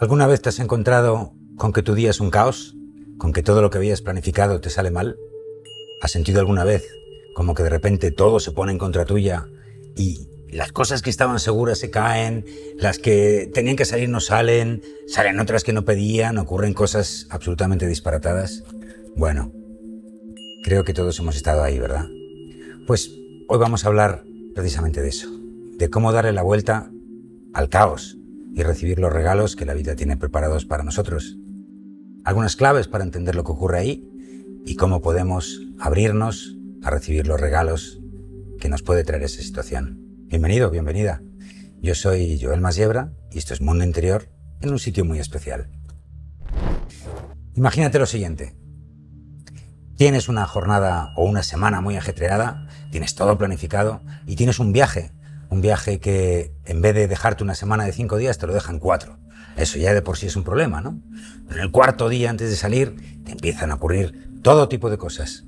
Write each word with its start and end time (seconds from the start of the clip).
¿Alguna 0.00 0.28
vez 0.28 0.40
te 0.40 0.50
has 0.50 0.60
encontrado 0.60 1.32
con 1.56 1.72
que 1.72 1.82
tu 1.82 1.96
día 1.96 2.10
es 2.10 2.20
un 2.20 2.30
caos? 2.30 2.76
¿Con 3.18 3.32
que 3.32 3.42
todo 3.42 3.62
lo 3.62 3.70
que 3.70 3.78
habías 3.78 4.00
planificado 4.00 4.60
te 4.60 4.70
sale 4.70 4.92
mal? 4.92 5.16
¿Has 6.00 6.12
sentido 6.12 6.38
alguna 6.38 6.62
vez 6.62 6.88
como 7.34 7.52
que 7.52 7.64
de 7.64 7.70
repente 7.70 8.12
todo 8.12 8.38
se 8.38 8.52
pone 8.52 8.70
en 8.70 8.78
contra 8.78 9.04
tuya 9.04 9.48
y 9.96 10.28
las 10.52 10.70
cosas 10.70 11.02
que 11.02 11.10
estaban 11.10 11.40
seguras 11.40 11.80
se 11.80 11.90
caen, 11.90 12.44
las 12.76 13.00
que 13.00 13.50
tenían 13.52 13.74
que 13.74 13.84
salir 13.84 14.08
no 14.08 14.20
salen, 14.20 14.82
salen 15.08 15.40
otras 15.40 15.64
que 15.64 15.72
no 15.72 15.84
pedían, 15.84 16.38
ocurren 16.38 16.74
cosas 16.74 17.26
absolutamente 17.30 17.88
disparatadas? 17.88 18.62
Bueno, 19.16 19.50
creo 20.62 20.84
que 20.84 20.94
todos 20.94 21.18
hemos 21.18 21.34
estado 21.34 21.64
ahí, 21.64 21.80
¿verdad? 21.80 22.06
Pues 22.86 23.10
hoy 23.48 23.58
vamos 23.58 23.84
a 23.84 23.88
hablar 23.88 24.22
precisamente 24.54 25.00
de 25.02 25.08
eso, 25.08 25.28
de 25.76 25.90
cómo 25.90 26.12
darle 26.12 26.32
la 26.32 26.42
vuelta 26.42 26.88
al 27.52 27.68
caos 27.68 28.17
y 28.58 28.64
recibir 28.64 28.98
los 28.98 29.12
regalos 29.12 29.54
que 29.54 29.64
la 29.64 29.72
vida 29.72 29.94
tiene 29.94 30.16
preparados 30.16 30.64
para 30.64 30.82
nosotros. 30.82 31.36
Algunas 32.24 32.56
claves 32.56 32.88
para 32.88 33.04
entender 33.04 33.36
lo 33.36 33.44
que 33.44 33.52
ocurre 33.52 33.78
ahí 33.78 34.04
y 34.66 34.74
cómo 34.74 35.00
podemos 35.00 35.60
abrirnos 35.78 36.56
a 36.82 36.90
recibir 36.90 37.28
los 37.28 37.40
regalos 37.40 38.00
que 38.58 38.68
nos 38.68 38.82
puede 38.82 39.04
traer 39.04 39.22
esa 39.22 39.42
situación. 39.42 39.98
Bienvenido, 40.26 40.72
bienvenida. 40.72 41.22
Yo 41.80 41.94
soy 41.94 42.40
Joel 42.42 42.60
Masiebra 42.60 43.12
y 43.30 43.38
esto 43.38 43.54
es 43.54 43.60
Mundo 43.60 43.84
Interior 43.84 44.28
en 44.60 44.70
un 44.70 44.80
sitio 44.80 45.04
muy 45.04 45.20
especial. 45.20 45.70
Imagínate 47.54 48.00
lo 48.00 48.06
siguiente. 48.06 48.56
Tienes 49.96 50.28
una 50.28 50.46
jornada 50.46 51.12
o 51.14 51.24
una 51.26 51.44
semana 51.44 51.80
muy 51.80 51.94
ajetreada, 51.94 52.66
tienes 52.90 53.14
todo 53.14 53.38
planificado 53.38 54.02
y 54.26 54.34
tienes 54.34 54.58
un 54.58 54.72
viaje 54.72 55.12
un 55.50 55.60
viaje 55.60 56.00
que 56.00 56.52
en 56.64 56.82
vez 56.82 56.94
de 56.94 57.08
dejarte 57.08 57.42
una 57.42 57.54
semana 57.54 57.84
de 57.84 57.92
cinco 57.92 58.16
días 58.16 58.38
te 58.38 58.46
lo 58.46 58.54
dejan 58.54 58.78
cuatro. 58.78 59.18
Eso 59.56 59.78
ya 59.78 59.92
de 59.92 60.02
por 60.02 60.16
sí 60.16 60.26
es 60.26 60.36
un 60.36 60.44
problema, 60.44 60.80
¿no? 60.80 61.00
Pero 61.46 61.60
en 61.60 61.66
el 61.66 61.72
cuarto 61.72 62.08
día 62.08 62.30
antes 62.30 62.50
de 62.50 62.56
salir 62.56 63.22
te 63.24 63.32
empiezan 63.32 63.70
a 63.70 63.74
ocurrir 63.74 64.30
todo 64.42 64.68
tipo 64.68 64.88
de 64.88 64.98
cosas. 64.98 65.44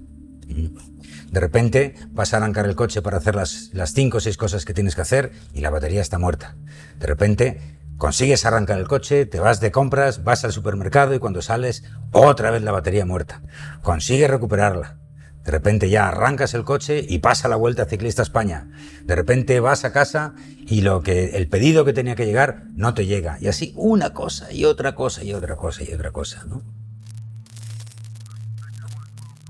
De 0.46 1.38
repente 1.38 1.94
vas 2.10 2.34
a 2.34 2.38
arrancar 2.38 2.66
el 2.66 2.74
coche 2.74 3.02
para 3.02 3.18
hacer 3.18 3.36
las, 3.36 3.70
las 3.72 3.92
cinco 3.92 4.18
o 4.18 4.20
seis 4.20 4.36
cosas 4.36 4.64
que 4.64 4.74
tienes 4.74 4.96
que 4.96 5.02
hacer 5.02 5.32
y 5.54 5.60
la 5.60 5.70
batería 5.70 6.00
está 6.00 6.18
muerta. 6.18 6.56
De 6.98 7.06
repente 7.06 7.60
consigues 7.98 8.44
arrancar 8.44 8.78
el 8.78 8.88
coche, 8.88 9.26
te 9.26 9.38
vas 9.38 9.60
de 9.60 9.70
compras, 9.70 10.24
vas 10.24 10.44
al 10.44 10.52
supermercado 10.52 11.14
y 11.14 11.18
cuando 11.18 11.40
sales 11.42 11.84
otra 12.10 12.50
vez 12.50 12.62
la 12.62 12.72
batería 12.72 13.06
muerta. 13.06 13.42
Consigues 13.82 14.28
recuperarla. 14.28 14.99
De 15.44 15.50
repente 15.50 15.88
ya 15.88 16.08
arrancas 16.08 16.52
el 16.52 16.64
coche 16.64 17.04
y 17.08 17.18
pasa 17.18 17.48
la 17.48 17.56
vuelta 17.56 17.86
Ciclista 17.86 18.22
España. 18.22 18.68
De 19.04 19.14
repente 19.16 19.58
vas 19.60 19.84
a 19.84 19.92
casa 19.92 20.34
y 20.66 20.82
lo 20.82 21.02
que 21.02 21.36
el 21.36 21.48
pedido 21.48 21.84
que 21.84 21.94
tenía 21.94 22.14
que 22.14 22.26
llegar 22.26 22.64
no 22.74 22.92
te 22.92 23.06
llega. 23.06 23.38
Y 23.40 23.48
así 23.48 23.72
una 23.76 24.12
cosa 24.12 24.52
y 24.52 24.66
otra 24.66 24.94
cosa 24.94 25.24
y 25.24 25.32
otra 25.32 25.56
cosa 25.56 25.82
y 25.82 25.92
otra 25.92 26.10
cosa, 26.12 26.44
¿no? 26.44 26.62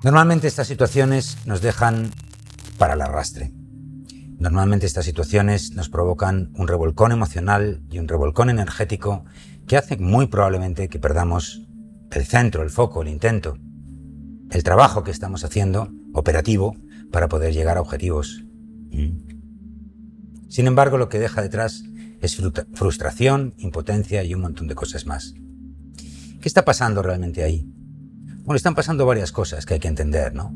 Normalmente 0.02 0.46
estas 0.46 0.68
situaciones 0.68 1.38
nos 1.44 1.60
dejan 1.60 2.10
para 2.78 2.94
el 2.94 3.02
arrastre. 3.02 3.52
Normalmente 4.38 4.86
estas 4.86 5.04
situaciones 5.04 5.72
nos 5.72 5.90
provocan 5.90 6.52
un 6.54 6.68
revolcón 6.68 7.12
emocional 7.12 7.82
y 7.90 7.98
un 7.98 8.08
revolcón 8.08 8.48
energético 8.48 9.24
que 9.66 9.76
hace 9.76 9.98
muy 9.98 10.28
probablemente 10.28 10.88
que 10.88 10.98
perdamos 10.98 11.62
el 12.12 12.24
centro, 12.24 12.62
el 12.62 12.70
foco, 12.70 13.02
el 13.02 13.08
intento 13.08 13.58
el 14.50 14.62
trabajo 14.62 15.04
que 15.04 15.10
estamos 15.10 15.44
haciendo 15.44 15.92
operativo 16.12 16.76
para 17.10 17.28
poder 17.28 17.52
llegar 17.52 17.76
a 17.76 17.80
objetivos. 17.80 18.44
Sin 20.48 20.66
embargo, 20.66 20.98
lo 20.98 21.08
que 21.08 21.18
deja 21.18 21.42
detrás 21.42 21.84
es 22.20 22.40
frustración, 22.74 23.54
impotencia 23.58 24.24
y 24.24 24.34
un 24.34 24.42
montón 24.42 24.66
de 24.66 24.74
cosas 24.74 25.06
más. 25.06 25.34
¿Qué 26.40 26.48
está 26.48 26.64
pasando 26.64 27.02
realmente 27.02 27.42
ahí? 27.42 27.66
Bueno, 28.42 28.56
están 28.56 28.74
pasando 28.74 29.06
varias 29.06 29.32
cosas 29.32 29.66
que 29.66 29.74
hay 29.74 29.80
que 29.80 29.88
entender, 29.88 30.34
¿no? 30.34 30.54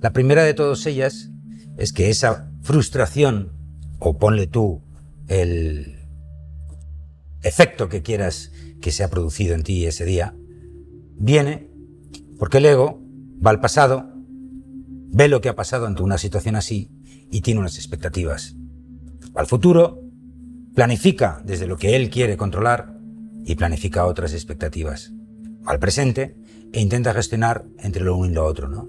La 0.00 0.12
primera 0.12 0.42
de 0.44 0.54
todas 0.54 0.84
ellas 0.86 1.30
es 1.78 1.92
que 1.92 2.10
esa 2.10 2.50
frustración, 2.62 3.52
o 3.98 4.18
ponle 4.18 4.46
tú 4.46 4.82
el 5.28 5.98
efecto 7.42 7.88
que 7.88 8.02
quieras 8.02 8.52
que 8.80 8.92
se 8.92 9.04
ha 9.04 9.10
producido 9.10 9.54
en 9.54 9.62
ti 9.62 9.86
ese 9.86 10.04
día, 10.04 10.34
viene 11.16 11.70
porque 12.38 12.58
el 12.58 12.66
ego 12.66 12.99
va 13.44 13.50
al 13.50 13.60
pasado, 13.60 14.12
ve 15.12 15.28
lo 15.28 15.40
que 15.40 15.48
ha 15.48 15.56
pasado 15.56 15.86
ante 15.86 16.02
una 16.02 16.18
situación 16.18 16.56
así 16.56 16.90
y 17.30 17.40
tiene 17.40 17.60
unas 17.60 17.76
expectativas. 17.76 18.56
Va 19.36 19.40
al 19.40 19.46
futuro, 19.46 20.02
planifica 20.74 21.42
desde 21.44 21.66
lo 21.66 21.76
que 21.76 21.96
él 21.96 22.10
quiere 22.10 22.36
controlar 22.36 22.98
y 23.44 23.54
planifica 23.54 24.06
otras 24.06 24.32
expectativas. 24.32 25.12
Va 25.66 25.72
al 25.72 25.78
presente 25.78 26.36
e 26.72 26.80
intenta 26.80 27.14
gestionar 27.14 27.64
entre 27.78 28.04
lo 28.04 28.16
uno 28.16 28.30
y 28.30 28.34
lo 28.34 28.44
otro, 28.44 28.68
¿no? 28.68 28.88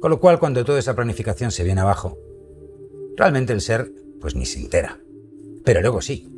Con 0.00 0.10
lo 0.10 0.20
cual, 0.20 0.38
cuando 0.38 0.64
toda 0.64 0.78
esa 0.78 0.94
planificación 0.94 1.50
se 1.50 1.64
viene 1.64 1.80
abajo, 1.80 2.18
realmente 3.16 3.52
el 3.52 3.60
ser, 3.60 3.92
pues 4.20 4.34
ni 4.34 4.46
se 4.46 4.60
entera. 4.60 5.00
Pero 5.64 5.80
luego 5.80 6.02
sí. 6.02 6.28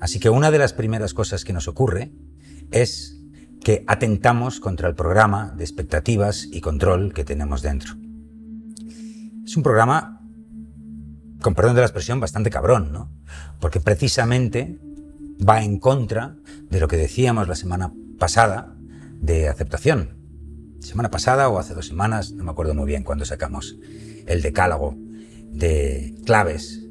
Así 0.00 0.18
que 0.18 0.28
una 0.28 0.50
de 0.50 0.58
las 0.58 0.72
primeras 0.72 1.14
cosas 1.14 1.44
que 1.44 1.52
nos 1.52 1.68
ocurre 1.68 2.12
es 2.72 3.19
que 3.62 3.84
atentamos 3.86 4.60
contra 4.60 4.88
el 4.88 4.94
programa 4.94 5.52
de 5.56 5.64
expectativas 5.64 6.46
y 6.50 6.60
control 6.60 7.12
que 7.12 7.24
tenemos 7.24 7.62
dentro. 7.62 7.94
Es 9.44 9.56
un 9.56 9.62
programa, 9.62 10.22
con 11.42 11.54
perdón 11.54 11.74
de 11.74 11.80
la 11.82 11.86
expresión, 11.86 12.20
bastante 12.20 12.50
cabrón, 12.50 12.92
¿no? 12.92 13.12
Porque 13.60 13.80
precisamente 13.80 14.78
va 15.46 15.62
en 15.62 15.78
contra 15.78 16.36
de 16.70 16.80
lo 16.80 16.88
que 16.88 16.96
decíamos 16.96 17.48
la 17.48 17.54
semana 17.54 17.92
pasada 18.18 18.76
de 19.20 19.48
aceptación. 19.48 20.18
Semana 20.80 21.10
pasada 21.10 21.48
o 21.48 21.58
hace 21.58 21.74
dos 21.74 21.86
semanas, 21.86 22.32
no 22.32 22.44
me 22.44 22.50
acuerdo 22.50 22.74
muy 22.74 22.86
bien 22.86 23.02
cuando 23.02 23.24
sacamos 23.24 23.76
el 24.26 24.40
decálogo 24.40 24.96
de 25.52 26.14
claves 26.24 26.86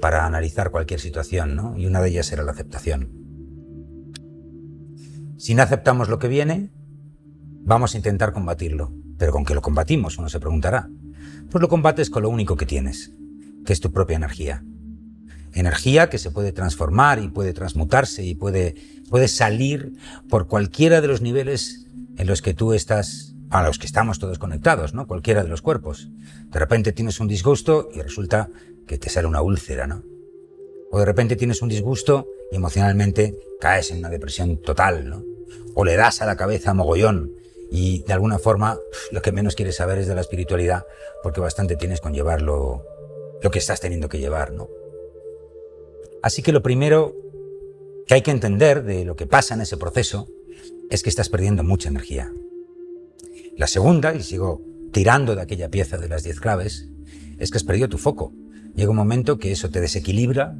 para 0.00 0.26
analizar 0.26 0.70
cualquier 0.70 1.00
situación, 1.00 1.56
¿no? 1.56 1.76
Y 1.76 1.86
una 1.86 2.00
de 2.00 2.10
ellas 2.10 2.30
era 2.32 2.42
la 2.42 2.52
aceptación. 2.52 3.17
Si 5.38 5.54
no 5.54 5.62
aceptamos 5.62 6.08
lo 6.08 6.18
que 6.18 6.26
viene, 6.26 6.72
vamos 7.62 7.94
a 7.94 7.96
intentar 7.96 8.32
combatirlo. 8.32 8.92
Pero 9.18 9.30
con 9.30 9.44
qué 9.44 9.54
lo 9.54 9.62
combatimos, 9.62 10.18
uno 10.18 10.28
se 10.28 10.40
preguntará. 10.40 10.90
Pues 11.48 11.62
lo 11.62 11.68
combates 11.68 12.10
con 12.10 12.24
lo 12.24 12.28
único 12.28 12.56
que 12.56 12.66
tienes, 12.66 13.12
que 13.64 13.72
es 13.72 13.80
tu 13.80 13.92
propia 13.92 14.16
energía. 14.16 14.64
Energía 15.52 16.10
que 16.10 16.18
se 16.18 16.32
puede 16.32 16.50
transformar 16.50 17.20
y 17.20 17.28
puede 17.28 17.52
transmutarse 17.52 18.24
y 18.24 18.34
puede, 18.34 18.74
puede 19.08 19.28
salir 19.28 19.92
por 20.28 20.48
cualquiera 20.48 21.00
de 21.00 21.06
los 21.06 21.22
niveles 21.22 21.86
en 22.16 22.26
los 22.26 22.42
que 22.42 22.52
tú 22.52 22.72
estás, 22.72 23.36
a 23.50 23.62
los 23.62 23.78
que 23.78 23.86
estamos 23.86 24.18
todos 24.18 24.40
conectados, 24.40 24.92
¿no? 24.92 25.06
Cualquiera 25.06 25.44
de 25.44 25.48
los 25.48 25.62
cuerpos. 25.62 26.10
De 26.50 26.58
repente 26.58 26.92
tienes 26.92 27.20
un 27.20 27.28
disgusto 27.28 27.90
y 27.94 28.00
resulta 28.02 28.50
que 28.88 28.98
te 28.98 29.08
sale 29.08 29.28
una 29.28 29.40
úlcera, 29.40 29.86
¿no? 29.86 30.02
O 30.90 30.98
de 30.98 31.04
repente 31.04 31.36
tienes 31.36 31.62
un 31.62 31.68
disgusto 31.68 32.26
y 32.50 32.56
emocionalmente 32.56 33.38
caes 33.60 33.90
en 33.90 33.98
una 33.98 34.10
depresión 34.10 34.58
total, 34.58 35.08
¿no? 35.08 35.24
O 35.74 35.84
le 35.84 35.96
das 35.96 36.22
a 36.22 36.26
la 36.26 36.36
cabeza 36.36 36.74
mogollón 36.74 37.34
y 37.70 38.02
de 38.04 38.12
alguna 38.12 38.38
forma 38.38 38.78
lo 39.12 39.22
que 39.22 39.32
menos 39.32 39.54
quieres 39.54 39.76
saber 39.76 39.98
es 39.98 40.06
de 40.06 40.14
la 40.14 40.20
espiritualidad 40.20 40.84
porque 41.22 41.40
bastante 41.40 41.76
tienes 41.76 42.00
con 42.00 42.14
llevarlo 42.14 42.84
lo 43.42 43.50
que 43.50 43.58
estás 43.58 43.80
teniendo 43.80 44.08
que 44.08 44.18
llevar, 44.18 44.52
¿no? 44.52 44.68
Así 46.22 46.42
que 46.42 46.52
lo 46.52 46.62
primero 46.62 47.14
que 48.06 48.14
hay 48.14 48.22
que 48.22 48.30
entender 48.30 48.82
de 48.84 49.04
lo 49.04 49.16
que 49.16 49.26
pasa 49.26 49.54
en 49.54 49.60
ese 49.60 49.76
proceso 49.76 50.28
es 50.90 51.02
que 51.02 51.10
estás 51.10 51.28
perdiendo 51.28 51.62
mucha 51.62 51.88
energía. 51.88 52.32
La 53.56 53.66
segunda, 53.66 54.14
y 54.14 54.22
sigo 54.22 54.62
tirando 54.92 55.36
de 55.36 55.42
aquella 55.42 55.68
pieza 55.68 55.98
de 55.98 56.08
las 56.08 56.22
diez 56.22 56.40
claves, 56.40 56.88
es 57.38 57.50
que 57.50 57.58
has 57.58 57.64
perdido 57.64 57.88
tu 57.88 57.98
foco. 57.98 58.32
Llega 58.74 58.90
un 58.90 58.96
momento 58.96 59.38
que 59.38 59.52
eso 59.52 59.70
te 59.70 59.80
desequilibra 59.80 60.56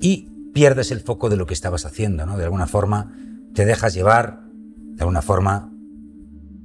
y 0.00 0.28
pierdes 0.52 0.90
el 0.90 1.00
foco 1.00 1.28
de 1.28 1.36
lo 1.36 1.46
que 1.46 1.54
estabas 1.54 1.84
haciendo, 1.84 2.26
¿no? 2.26 2.36
De 2.36 2.44
alguna 2.44 2.66
forma 2.66 3.14
te 3.54 3.64
dejas 3.64 3.94
llevar, 3.94 4.40
de 4.94 5.02
alguna 5.02 5.22
forma 5.22 5.72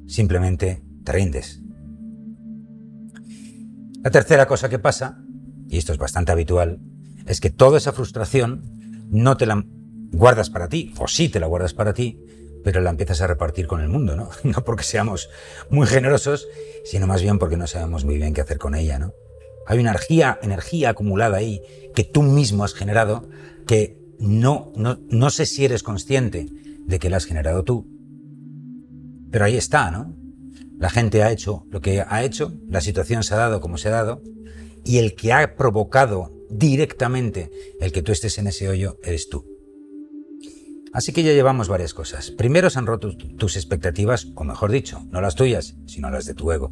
simplemente 0.07 0.83
te 1.03 1.12
rindes. 1.12 1.62
La 4.03 4.12
tercera 4.12 4.47
cosa 4.47 4.69
que 4.69 4.80
pasa, 4.80 5.24
y 5.69 5.77
esto 5.77 5.94
es 5.94 5.97
bastante 5.97 6.31
habitual, 6.31 6.80
es 7.25 7.39
que 7.39 7.50
toda 7.50 7.77
esa 7.77 7.94
frustración 7.94 8.62
no 9.09 9.38
te 9.38 9.45
la 9.45 9.63
guardas 10.12 10.50
para 10.50 10.68
ti, 10.68 10.94
o 10.97 11.07
sí 11.07 11.29
te 11.29 11.39
la 11.39 11.47
guardas 11.47 11.74
para 11.74 11.94
ti, 11.94 12.19
pero 12.63 12.81
la 12.81 12.89
empiezas 12.89 13.21
a 13.21 13.27
repartir 13.27 13.68
con 13.68 13.81
el 13.81 13.89
mundo, 13.89 14.15
¿no? 14.15 14.29
No 14.44 14.63
porque 14.63 14.83
seamos 14.83 15.29
muy 15.69 15.88
generosos, 15.88 16.47
sino 16.86 17.07
más 17.07 17.21
bien 17.21 17.39
porque 17.39 17.57
no 17.57 17.68
sabemos 17.68 18.06
muy 18.06 18.18
bien 18.18 18.33
qué 18.33 18.41
hacer 18.41 18.57
con 18.57 18.75
ella, 18.75 19.00
¿no? 19.00 19.13
Hay 19.68 19.80
una 19.80 19.92
energía, 19.92 20.39
energía 20.42 20.89
acumulada 20.89 21.38
ahí 21.38 21.62
que 21.95 22.04
tú 22.04 22.24
mismo 22.24 22.63
has 22.63 22.74
generado 22.74 23.30
que 23.65 23.98
no, 24.19 24.71
no, 24.75 25.00
no 25.10 25.30
sé 25.30 25.45
si 25.45 25.65
eres 25.65 25.83
consciente 25.83 26.48
de 26.86 27.00
que 27.00 27.10
la 27.10 27.18
has 27.18 27.25
generado 27.25 27.63
tú. 27.63 27.88
Pero 29.31 29.45
ahí 29.45 29.57
está, 29.57 29.89
¿no? 29.92 30.15
La 30.77 30.89
gente 30.89 31.24
ha 31.24 31.31
hecho 31.31 31.65
lo 31.69 31.81
que 31.81 32.01
ha 32.01 32.24
hecho, 32.24 32.54
la 32.68 32.81
situación 32.81 33.24
se 33.24 33.33
ha 33.33 33.38
dado 33.38 33.62
como 33.62 33.77
se 33.77 33.88
ha 33.88 33.92
dado, 33.92 34.21
y 34.83 34.98
el 34.98 35.15
que 35.15 35.31
ha 35.33 35.56
provocado 35.56 36.33
directamente 36.50 37.50
el 37.80 37.92
que 37.92 38.01
tú 38.01 38.12
estés 38.12 38.38
en 38.38 38.48
ese 38.48 38.69
hoyo 38.69 38.98
eres 39.04 39.30
tú. 39.30 39.45
Así 40.92 41.12
que 41.12 41.24
ya 41.24 41.31
llevamos 41.31 41.69
varias 41.69 41.94
cosas. 41.94 42.30
Primero 42.31 42.69
se 42.69 42.77
han 42.77 42.86
roto 42.86 43.15
tus 43.15 43.56
expectativas, 43.56 44.27
o 44.36 44.44
mejor 44.44 44.71
dicho, 44.71 45.01
no 45.10 45.21
las 45.21 45.36
tuyas, 45.36 45.75
sino 45.88 46.12
las 46.12 46.25
de 46.25 46.36
tu 46.36 46.51
ego. 46.51 46.71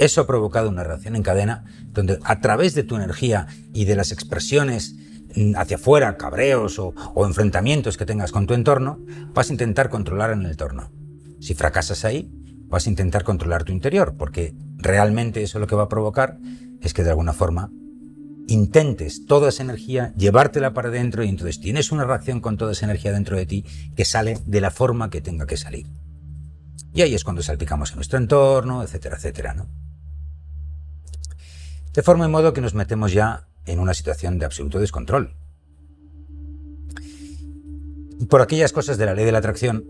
Eso 0.00 0.22
ha 0.22 0.26
provocado 0.26 0.70
una 0.70 0.82
reacción 0.82 1.14
en 1.14 1.22
cadena 1.22 1.66
donde 1.92 2.18
a 2.24 2.40
través 2.40 2.74
de 2.74 2.84
tu 2.84 2.96
energía 2.96 3.48
y 3.74 3.84
de 3.84 3.96
las 3.96 4.12
expresiones 4.12 4.94
mm, 5.36 5.56
hacia 5.56 5.76
afuera, 5.76 6.16
cabreos 6.16 6.78
o, 6.78 6.94
enfrentamientos 7.26 7.98
que 7.98 8.06
tengas 8.06 8.32
con 8.32 8.46
tu 8.46 8.54
entorno, 8.54 8.98
vas 9.34 9.50
a 9.50 9.52
intentar 9.52 9.90
controlar 9.90 10.30
en 10.30 10.40
el 10.40 10.52
entorno. 10.52 10.90
Si 11.38 11.52
fracasas 11.52 12.06
ahí, 12.06 12.32
vas 12.64 12.86
a 12.86 12.90
intentar 12.90 13.24
controlar 13.24 13.64
tu 13.64 13.72
interior, 13.72 14.14
porque 14.16 14.54
realmente 14.78 15.42
eso 15.42 15.58
lo 15.58 15.66
que 15.66 15.76
va 15.76 15.82
a 15.82 15.88
provocar 15.90 16.38
es 16.80 16.94
que 16.94 17.04
de 17.04 17.10
alguna 17.10 17.34
forma 17.34 17.70
intentes 18.48 19.26
toda 19.26 19.50
esa 19.50 19.64
energía 19.64 20.14
llevártela 20.16 20.72
para 20.72 20.88
adentro 20.88 21.24
y 21.24 21.28
entonces 21.28 21.60
tienes 21.60 21.92
una 21.92 22.04
reacción 22.04 22.40
con 22.40 22.56
toda 22.56 22.72
esa 22.72 22.86
energía 22.86 23.12
dentro 23.12 23.36
de 23.36 23.44
ti 23.44 23.66
que 23.94 24.06
sale 24.06 24.38
de 24.46 24.62
la 24.62 24.70
forma 24.70 25.10
que 25.10 25.20
tenga 25.20 25.46
que 25.46 25.58
salir. 25.58 25.88
Y 26.94 27.02
ahí 27.02 27.14
es 27.14 27.22
cuando 27.22 27.42
salpicamos 27.42 27.90
en 27.90 27.96
nuestro 27.96 28.18
entorno, 28.18 28.82
etcétera, 28.82 29.16
etcétera, 29.16 29.52
¿no? 29.52 29.68
De 31.92 32.02
forma 32.02 32.26
y 32.26 32.28
modo 32.28 32.52
que 32.52 32.60
nos 32.60 32.74
metemos 32.74 33.12
ya 33.12 33.48
en 33.66 33.80
una 33.80 33.94
situación 33.94 34.38
de 34.38 34.46
absoluto 34.46 34.78
descontrol. 34.78 35.34
Por 38.28 38.42
aquellas 38.42 38.72
cosas 38.72 38.96
de 38.96 39.06
la 39.06 39.14
ley 39.14 39.24
de 39.24 39.32
la 39.32 39.38
atracción, 39.38 39.84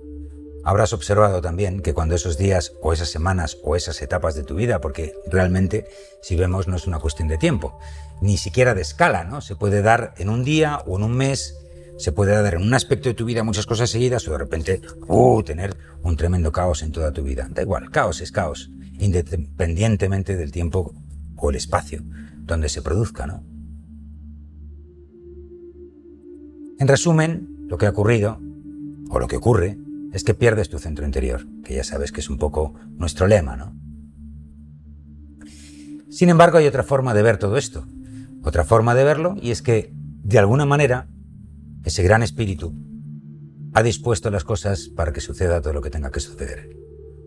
habrás 0.64 0.92
observado 0.94 1.42
también 1.42 1.80
que 1.80 1.92
cuando 1.92 2.14
esos 2.14 2.38
días 2.38 2.72
o 2.80 2.92
esas 2.92 3.10
semanas 3.10 3.58
o 3.64 3.76
esas 3.76 4.00
etapas 4.00 4.34
de 4.34 4.44
tu 4.44 4.54
vida, 4.54 4.80
porque 4.80 5.12
realmente 5.30 5.86
si 6.22 6.36
vemos 6.36 6.68
no 6.68 6.76
es 6.76 6.86
una 6.86 7.00
cuestión 7.00 7.28
de 7.28 7.36
tiempo, 7.36 7.78
ni 8.22 8.38
siquiera 8.38 8.74
de 8.74 8.82
escala, 8.82 9.24
¿no? 9.24 9.42
Se 9.42 9.56
puede 9.56 9.82
dar 9.82 10.14
en 10.16 10.30
un 10.30 10.42
día 10.42 10.78
o 10.86 10.96
en 10.96 11.02
un 11.02 11.12
mes, 11.12 11.54
se 11.98 12.12
puede 12.12 12.32
dar 12.40 12.54
en 12.54 12.62
un 12.62 12.72
aspecto 12.72 13.10
de 13.10 13.14
tu 13.14 13.26
vida 13.26 13.42
muchas 13.42 13.66
cosas 13.66 13.90
seguidas 13.90 14.26
o 14.26 14.32
de 14.32 14.38
repente, 14.38 14.80
uh, 15.06 15.42
tener 15.42 15.76
un 16.02 16.16
tremendo 16.16 16.50
caos 16.50 16.82
en 16.82 16.92
toda 16.92 17.12
tu 17.12 17.22
vida. 17.22 17.46
Da 17.50 17.60
igual, 17.60 17.90
caos 17.90 18.22
es 18.22 18.32
caos, 18.32 18.70
independientemente 18.98 20.36
del 20.36 20.50
tiempo 20.50 20.94
o 21.40 21.50
el 21.50 21.56
espacio 21.56 22.02
donde 22.42 22.68
se 22.68 22.82
produzca, 22.82 23.26
¿no? 23.26 23.44
En 26.78 26.88
resumen, 26.88 27.66
lo 27.68 27.78
que 27.78 27.86
ha 27.86 27.90
ocurrido, 27.90 28.40
o 29.10 29.18
lo 29.18 29.28
que 29.28 29.36
ocurre, 29.36 29.78
es 30.12 30.24
que 30.24 30.34
pierdes 30.34 30.68
tu 30.68 30.78
centro 30.78 31.04
interior, 31.04 31.46
que 31.62 31.74
ya 31.74 31.84
sabes 31.84 32.10
que 32.10 32.20
es 32.20 32.30
un 32.30 32.38
poco 32.38 32.74
nuestro 32.96 33.26
lema, 33.26 33.56
¿no? 33.56 33.76
Sin 36.08 36.28
embargo, 36.28 36.58
hay 36.58 36.66
otra 36.66 36.82
forma 36.82 37.14
de 37.14 37.22
ver 37.22 37.36
todo 37.36 37.56
esto, 37.56 37.86
otra 38.42 38.64
forma 38.64 38.94
de 38.94 39.04
verlo, 39.04 39.36
y 39.40 39.50
es 39.50 39.62
que, 39.62 39.92
de 39.94 40.38
alguna 40.38 40.66
manera, 40.66 41.08
ese 41.84 42.02
gran 42.02 42.22
espíritu 42.22 42.74
ha 43.74 43.82
dispuesto 43.82 44.30
las 44.30 44.44
cosas 44.44 44.88
para 44.88 45.12
que 45.12 45.20
suceda 45.20 45.60
todo 45.60 45.72
lo 45.72 45.82
que 45.82 45.90
tenga 45.90 46.10
que 46.10 46.20
suceder. 46.20 46.76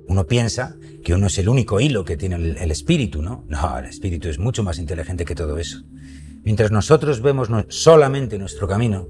Uno 0.08 0.28
piensa 0.28 0.76
que 1.04 1.14
uno 1.14 1.28
es 1.28 1.38
el 1.38 1.50
único 1.50 1.80
hilo 1.80 2.06
que 2.06 2.18
tiene 2.18 2.36
el, 2.36 2.72
espíritu, 2.72 3.22
¿no? 3.22 3.46
No, 3.48 3.78
el 3.78 3.86
espíritu 3.86 4.30
es 4.30 4.40
mucho 4.40 4.64
más 4.64 4.80
inteligente 4.80 5.26
que 5.26 5.36
todo 5.36 5.58
eso. 5.58 5.82
Mientras 6.44 6.72
nosotros 6.72 7.22
vemos 7.22 7.50
solamente 7.70 8.38
nuestro 8.38 8.68
camino, 8.68 9.08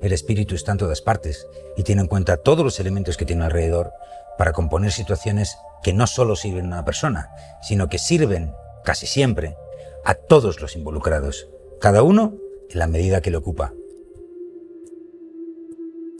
el 0.00 0.12
espíritu 0.12 0.54
está 0.54 0.72
en 0.72 0.78
todas 0.78 1.02
partes 1.02 1.46
y 1.76 1.82
tiene 1.82 2.02
en 2.02 2.08
cuenta 2.08 2.36
todos 2.36 2.64
los 2.64 2.78
elementos 2.78 3.16
que 3.16 3.24
tiene 3.24 3.44
alrededor 3.44 3.92
para 4.38 4.52
componer 4.52 4.92
situaciones 4.92 5.56
que 5.82 5.92
no 5.92 6.06
solo 6.06 6.36
sirven 6.36 6.66
a 6.66 6.68
una 6.68 6.84
persona, 6.84 7.30
sino 7.62 7.88
que 7.88 7.98
sirven, 7.98 8.52
casi 8.84 9.06
siempre, 9.06 9.56
a 10.04 10.14
todos 10.14 10.60
los 10.60 10.76
involucrados, 10.76 11.48
cada 11.80 12.02
uno 12.02 12.34
en 12.70 12.78
la 12.78 12.86
medida 12.86 13.20
que 13.20 13.30
le 13.30 13.38
ocupa. 13.38 13.72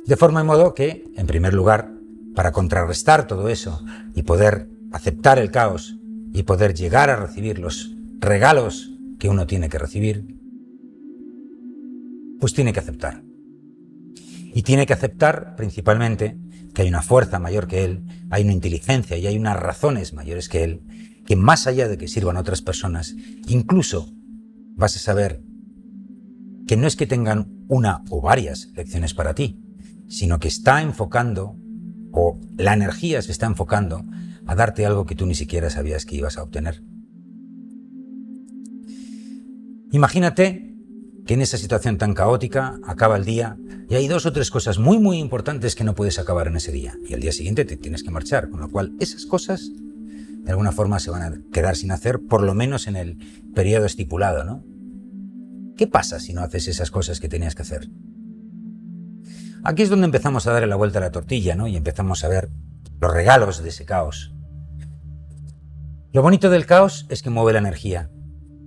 De 0.06 0.16
forma 0.16 0.40
y 0.40 0.44
modo 0.44 0.74
que, 0.74 1.04
en 1.16 1.26
primer 1.26 1.52
lugar, 1.52 1.95
para 2.36 2.52
contrarrestar 2.52 3.26
todo 3.26 3.48
eso 3.48 3.82
y 4.14 4.22
poder 4.22 4.68
aceptar 4.92 5.38
el 5.40 5.50
caos 5.50 5.98
y 6.32 6.42
poder 6.44 6.74
llegar 6.74 7.10
a 7.10 7.16
recibir 7.16 7.58
los 7.58 7.96
regalos 8.20 8.92
que 9.18 9.30
uno 9.30 9.46
tiene 9.46 9.70
que 9.70 9.78
recibir, 9.78 10.38
pues 12.38 12.52
tiene 12.52 12.74
que 12.74 12.80
aceptar. 12.80 13.24
Y 14.54 14.62
tiene 14.62 14.84
que 14.84 14.92
aceptar 14.92 15.56
principalmente 15.56 16.38
que 16.74 16.82
hay 16.82 16.88
una 16.88 17.02
fuerza 17.02 17.38
mayor 17.38 17.66
que 17.66 17.84
él, 17.84 18.04
hay 18.28 18.44
una 18.44 18.52
inteligencia 18.52 19.16
y 19.16 19.26
hay 19.26 19.38
unas 19.38 19.58
razones 19.58 20.12
mayores 20.12 20.50
que 20.50 20.62
él, 20.62 20.82
que 21.24 21.36
más 21.36 21.66
allá 21.66 21.88
de 21.88 21.96
que 21.96 22.06
sirvan 22.06 22.36
a 22.36 22.40
otras 22.40 22.60
personas, 22.60 23.16
incluso 23.48 24.12
vas 24.74 24.94
a 24.94 24.98
saber 24.98 25.42
que 26.66 26.76
no 26.76 26.86
es 26.86 26.96
que 26.96 27.06
tengan 27.06 27.64
una 27.68 28.02
o 28.10 28.20
varias 28.20 28.72
lecciones 28.76 29.14
para 29.14 29.34
ti, 29.34 29.58
sino 30.06 30.38
que 30.38 30.48
está 30.48 30.82
enfocando, 30.82 31.56
o 32.16 32.40
la 32.56 32.72
energía 32.72 33.20
se 33.20 33.30
está 33.30 33.46
enfocando 33.46 34.04
a 34.46 34.54
darte 34.54 34.86
algo 34.86 35.04
que 35.04 35.14
tú 35.14 35.26
ni 35.26 35.34
siquiera 35.34 35.68
sabías 35.68 36.06
que 36.06 36.16
ibas 36.16 36.38
a 36.38 36.42
obtener. 36.42 36.82
Imagínate 39.92 40.74
que 41.26 41.34
en 41.34 41.42
esa 41.42 41.58
situación 41.58 41.98
tan 41.98 42.14
caótica 42.14 42.78
acaba 42.84 43.16
el 43.16 43.24
día 43.24 43.58
y 43.88 43.96
hay 43.96 44.08
dos 44.08 44.24
o 44.24 44.32
tres 44.32 44.50
cosas 44.50 44.78
muy 44.78 44.98
muy 44.98 45.18
importantes 45.18 45.74
que 45.74 45.84
no 45.84 45.94
puedes 45.94 46.18
acabar 46.18 46.46
en 46.46 46.56
ese 46.56 46.72
día 46.72 46.94
y 47.06 47.12
al 47.12 47.20
día 47.20 47.32
siguiente 47.32 47.64
te 47.64 47.76
tienes 47.76 48.02
que 48.02 48.10
marchar, 48.10 48.48
con 48.48 48.60
lo 48.60 48.70
cual 48.70 48.94
esas 48.98 49.26
cosas 49.26 49.70
de 49.70 50.50
alguna 50.50 50.72
forma 50.72 51.00
se 51.00 51.10
van 51.10 51.22
a 51.22 51.38
quedar 51.52 51.76
sin 51.76 51.90
hacer, 51.90 52.20
por 52.20 52.42
lo 52.42 52.54
menos 52.54 52.86
en 52.86 52.96
el 52.96 53.18
periodo 53.54 53.84
estipulado, 53.84 54.44
¿no? 54.44 54.64
¿Qué 55.76 55.86
pasa 55.86 56.18
si 56.20 56.32
no 56.32 56.40
haces 56.40 56.68
esas 56.68 56.90
cosas 56.90 57.20
que 57.20 57.28
tenías 57.28 57.54
que 57.54 57.62
hacer? 57.62 57.90
Aquí 59.68 59.82
es 59.82 59.88
donde 59.88 60.04
empezamos 60.04 60.46
a 60.46 60.52
darle 60.52 60.68
la 60.68 60.76
vuelta 60.76 61.00
a 61.00 61.02
la 61.02 61.10
tortilla, 61.10 61.56
¿no? 61.56 61.66
Y 61.66 61.76
empezamos 61.76 62.22
a 62.22 62.28
ver 62.28 62.50
los 63.00 63.12
regalos 63.12 63.64
de 63.64 63.70
ese 63.70 63.84
caos. 63.84 64.32
Lo 66.12 66.22
bonito 66.22 66.50
del 66.50 66.66
caos 66.66 67.04
es 67.08 67.20
que 67.20 67.30
mueve 67.30 67.52
la 67.52 67.58
energía. 67.58 68.08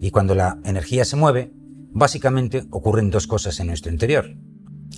Y 0.02 0.12
cuando 0.12 0.36
la 0.36 0.58
energía 0.66 1.06
se 1.06 1.16
mueve, 1.16 1.54
básicamente 1.94 2.66
ocurren 2.70 3.12
dos 3.12 3.28
cosas 3.28 3.62
en 3.62 3.68
nuestro 3.68 3.94
interior. 3.94 4.36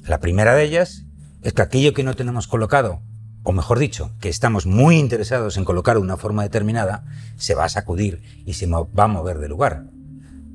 La 0.08 0.20
primera 0.20 0.56
de 0.56 0.64
ellas 0.64 1.06
es 1.44 1.54
que 1.54 1.62
aquello 1.62 1.94
que 1.94 2.04
no 2.04 2.16
tenemos 2.16 2.48
colocado, 2.48 3.04
o 3.44 3.52
mejor 3.52 3.78
dicho, 3.78 4.16
que 4.20 4.30
estamos 4.30 4.66
muy 4.66 4.98
interesados 4.98 5.56
en 5.58 5.66
colocar 5.66 5.98
de 5.98 6.02
una 6.02 6.18
forma 6.18 6.42
determinada, 6.42 7.04
se 7.36 7.54
va 7.54 7.66
a 7.66 7.70
sacudir 7.70 8.24
y 8.44 8.54
se 8.54 8.66
va 8.66 9.04
a 9.04 9.08
mover 9.08 9.38
de 9.38 9.50
lugar. 9.50 9.86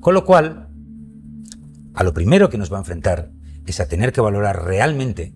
Con 0.00 0.14
lo 0.14 0.24
cual, 0.24 0.70
a 1.94 2.02
lo 2.02 2.12
primero 2.12 2.50
que 2.50 2.58
nos 2.58 2.72
va 2.72 2.78
a 2.78 2.80
enfrentar 2.80 3.30
es 3.66 3.80
a 3.80 3.88
tener 3.88 4.12
que 4.12 4.20
valorar 4.20 4.64
realmente 4.64 5.34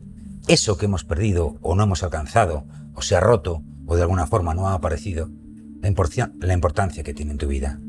eso 0.49 0.77
que 0.77 0.87
hemos 0.87 1.05
perdido 1.05 1.59
o 1.61 1.75
no 1.75 1.85
hemos 1.85 2.03
alcanzado, 2.03 2.67
o 2.95 3.03
se 3.03 3.17
ha 3.17 3.21
roto, 3.21 3.63
o 3.87 3.97
de 3.97 4.03
alguna 4.03 4.27
forma 4.27 4.55
no 4.55 4.69
ha 4.69 4.75
aparecido, 4.75 5.31
la 5.83 6.53
importancia 6.55 7.03
que 7.03 7.15
tiene 7.15 7.33
en 7.33 7.39
tu 7.39 7.47
vida. 7.47 7.81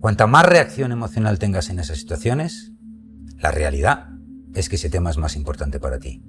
Cuanta 0.00 0.26
más 0.26 0.46
reacción 0.46 0.90
emocional 0.90 1.38
tengas 1.38 1.70
en 1.70 1.78
esas 1.78 1.98
situaciones, 1.98 2.72
la 3.38 3.52
realidad 3.52 4.08
es 4.54 4.68
que 4.68 4.76
ese 4.76 4.90
tema 4.90 5.10
es 5.10 5.18
más 5.18 5.36
importante 5.36 5.78
para 5.78 5.98
ti. 5.98 6.22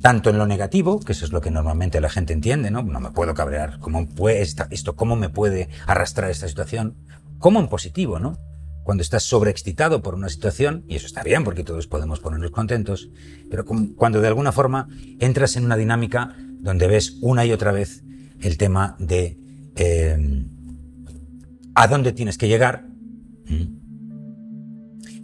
Tanto 0.00 0.30
en 0.30 0.38
lo 0.38 0.46
negativo, 0.46 1.00
que 1.00 1.12
eso 1.12 1.24
es 1.24 1.32
lo 1.32 1.40
que 1.40 1.50
normalmente 1.50 2.00
la 2.00 2.08
gente 2.08 2.32
entiende, 2.32 2.70
¿no? 2.70 2.82
No 2.82 3.00
me 3.00 3.10
puedo 3.10 3.34
cabrear, 3.34 3.78
¿cómo 3.80 4.08
puede 4.08 4.40
esto, 4.42 4.96
cómo 4.96 5.16
me 5.16 5.28
puede 5.28 5.68
arrastrar 5.86 6.30
esta 6.30 6.48
situación? 6.48 6.96
Como 7.38 7.60
en 7.60 7.68
positivo, 7.68 8.18
¿no? 8.18 8.38
Cuando 8.86 9.02
estás 9.02 9.24
sobreexcitado 9.24 10.00
por 10.00 10.14
una 10.14 10.28
situación, 10.28 10.84
y 10.86 10.94
eso 10.94 11.06
está 11.06 11.24
bien 11.24 11.42
porque 11.42 11.64
todos 11.64 11.88
podemos 11.88 12.20
ponernos 12.20 12.52
contentos, 12.52 13.10
pero 13.50 13.64
cuando 13.64 14.20
de 14.20 14.28
alguna 14.28 14.52
forma 14.52 14.88
entras 15.18 15.56
en 15.56 15.64
una 15.64 15.76
dinámica 15.76 16.36
donde 16.60 16.86
ves 16.86 17.18
una 17.20 17.44
y 17.44 17.50
otra 17.50 17.72
vez 17.72 18.04
el 18.40 18.56
tema 18.56 18.94
de 19.00 19.40
eh, 19.74 20.46
a 21.74 21.88
dónde 21.88 22.12
tienes 22.12 22.38
que 22.38 22.46
llegar, 22.46 22.86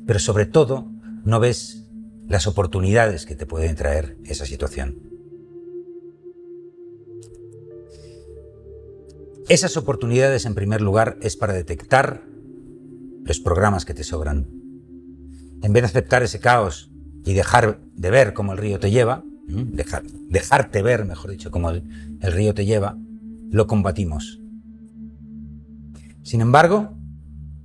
pero 0.09 0.19
sobre 0.19 0.47
todo 0.47 0.91
no 1.25 1.39
ves 1.39 1.87
las 2.27 2.49
oportunidades 2.49 3.27
que 3.27 3.37
te 3.37 3.47
pueden 3.47 3.77
traer 3.77 4.17
esa 4.25 4.45
situación. 4.45 4.99
Esas 9.49 9.77
oportunidades, 9.77 10.47
en 10.47 10.57
primer 10.57 10.81
lugar, 10.81 11.17
es 11.23 11.37
para 11.37 11.53
detectar 11.53 12.32
los 13.25 13.41
programas 13.41 13.85
que 13.85 13.95
te 13.95 14.05
sobran. 14.05 14.49
En 15.63 15.73
vez 15.73 15.83
de 15.83 15.87
aceptar 15.87 16.23
ese 16.23 16.41
caos 16.41 16.91
y 17.25 17.35
dejar 17.35 17.81
de 17.95 18.11
ver 18.11 18.33
cómo 18.33 18.53
el 18.53 18.59
río 18.59 18.81
te 18.81 18.91
lleva, 18.91 19.25
dejar, 19.47 20.03
dejarte 20.29 20.83
ver, 20.83 21.05
mejor 21.05 21.31
dicho, 21.31 21.51
cómo 21.51 21.71
el 21.71 21.83
río 22.21 22.55
te 22.55 22.65
lleva, 22.65 22.99
lo 23.51 23.67
combatimos 23.67 24.43
sin 26.23 26.41
embargo, 26.41 26.97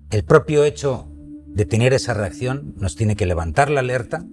el 0.10 0.24
propio 0.24 0.64
hecho 0.64 1.12
de 1.48 1.66
tener 1.66 1.94
esa 1.94 2.14
reacción 2.14 2.74
nos 2.78 2.96
tiene 2.96 3.16
que 3.16 3.28
levantar 3.28 3.70
la 3.70 3.82
alerta 3.82 4.26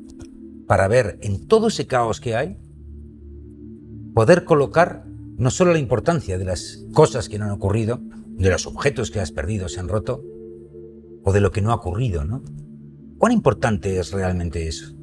para 0.67 0.89
ver 0.89 1.19
en 1.21 1.47
todo 1.47 1.69
ese 1.69 1.87
caos 1.87 2.21
que 2.21 2.35
hay, 2.35 2.57
poder 4.15 4.45
colocar 4.45 5.05
no 5.37 5.51
solo 5.51 5.73
la 5.73 5.79
importancia 5.79 6.39
de 6.39 6.45
las 6.45 6.87
cosas 6.95 7.29
que 7.29 7.39
no 7.39 7.45
han 7.45 7.51
ocurrido, 7.51 8.01
de 8.27 8.49
los 8.49 8.67
objetos 8.67 9.11
que 9.11 9.21
has 9.21 9.31
perdido, 9.31 9.69
se 9.69 9.81
han 9.81 9.89
roto, 9.89 10.25
o 11.25 11.33
de 11.33 11.41
lo 11.41 11.51
que 11.51 11.63
no 11.63 11.73
ha 11.73 11.77
ocurrido, 11.77 12.25
¿no? 12.25 12.43
¿Cuán 13.19 13.33
importante 13.33 13.99
es 13.99 14.13
realmente 14.13 14.69
eso? 14.69 14.95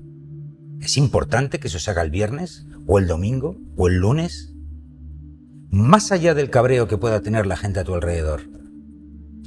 ¿Es 0.79 0.97
importante 0.97 1.59
que 1.59 1.69
se 1.69 1.91
haga 1.91 2.03
el 2.03 2.11
viernes, 2.11 2.65
o 2.85 2.99
el 2.99 3.07
domingo, 3.07 3.57
o 3.75 3.87
el 3.87 3.95
lunes? 3.95 4.53
Más 5.69 6.11
allá 6.11 6.33
del 6.33 6.49
cabreo 6.49 6.87
que 6.87 6.97
pueda 6.97 7.21
tener 7.21 7.45
la 7.45 7.57
gente 7.57 7.79
a 7.79 7.83
tu 7.83 7.93
alrededor, 7.93 8.41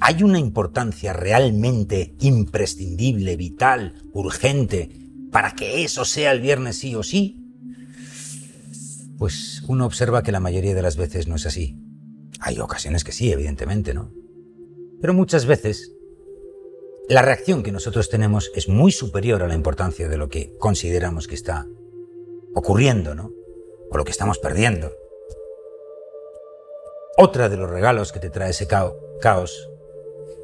¿hay 0.00 0.23
una 0.23 0.38
importancia 0.38 1.12
realmente 1.12 2.16
imprescindible, 2.21 3.37
vital, 3.37 3.95
urgente, 4.12 4.90
para 5.31 5.52
que 5.52 5.85
eso 5.85 6.04
sea 6.04 6.33
el 6.33 6.40
viernes 6.40 6.76
sí 6.76 6.95
o 6.95 7.02
sí? 7.02 7.40
Pues 9.19 9.62
uno 9.69 9.87
observa 9.87 10.23
que 10.23 10.33
la 10.33 10.40
mayoría 10.40 10.75
de 10.75 10.83
las 10.83 10.97
veces 10.97 11.28
no 11.28 11.37
es 11.37 11.47
así. 11.47 11.78
Hay 12.40 12.59
ocasiones 12.59 13.04
que 13.04 13.12
sí, 13.12 13.31
evidentemente, 13.31 13.95
¿no? 13.95 14.12
Pero 15.00 15.14
muchas 15.14 15.47
veces 15.47 15.93
la 17.08 17.23
reacción 17.23 17.62
que 17.62 17.73
nosotros 17.73 18.08
tenemos 18.08 18.50
es 18.54 18.68
muy 18.68 18.90
superior 18.90 19.42
a 19.42 19.49
la 19.49 19.54
importancia 19.54 20.08
de 20.08 20.16
lo 20.16 20.28
que 20.28 20.56
consideramos 20.56 21.28
que 21.28 21.34
está 21.34 21.66
ocurriendo, 22.54 23.14
¿no? 23.14 23.30
O 23.90 23.96
lo 23.99 24.04
que 24.04 24.11
estamos 24.11 24.38
perdiendo. 24.38 24.92
Otra 27.18 27.49
de 27.49 27.56
los 27.56 27.70
regalos 27.70 28.11
que 28.11 28.20
te 28.20 28.30
trae 28.30 28.50
ese 28.50 28.66
caos 28.66 29.68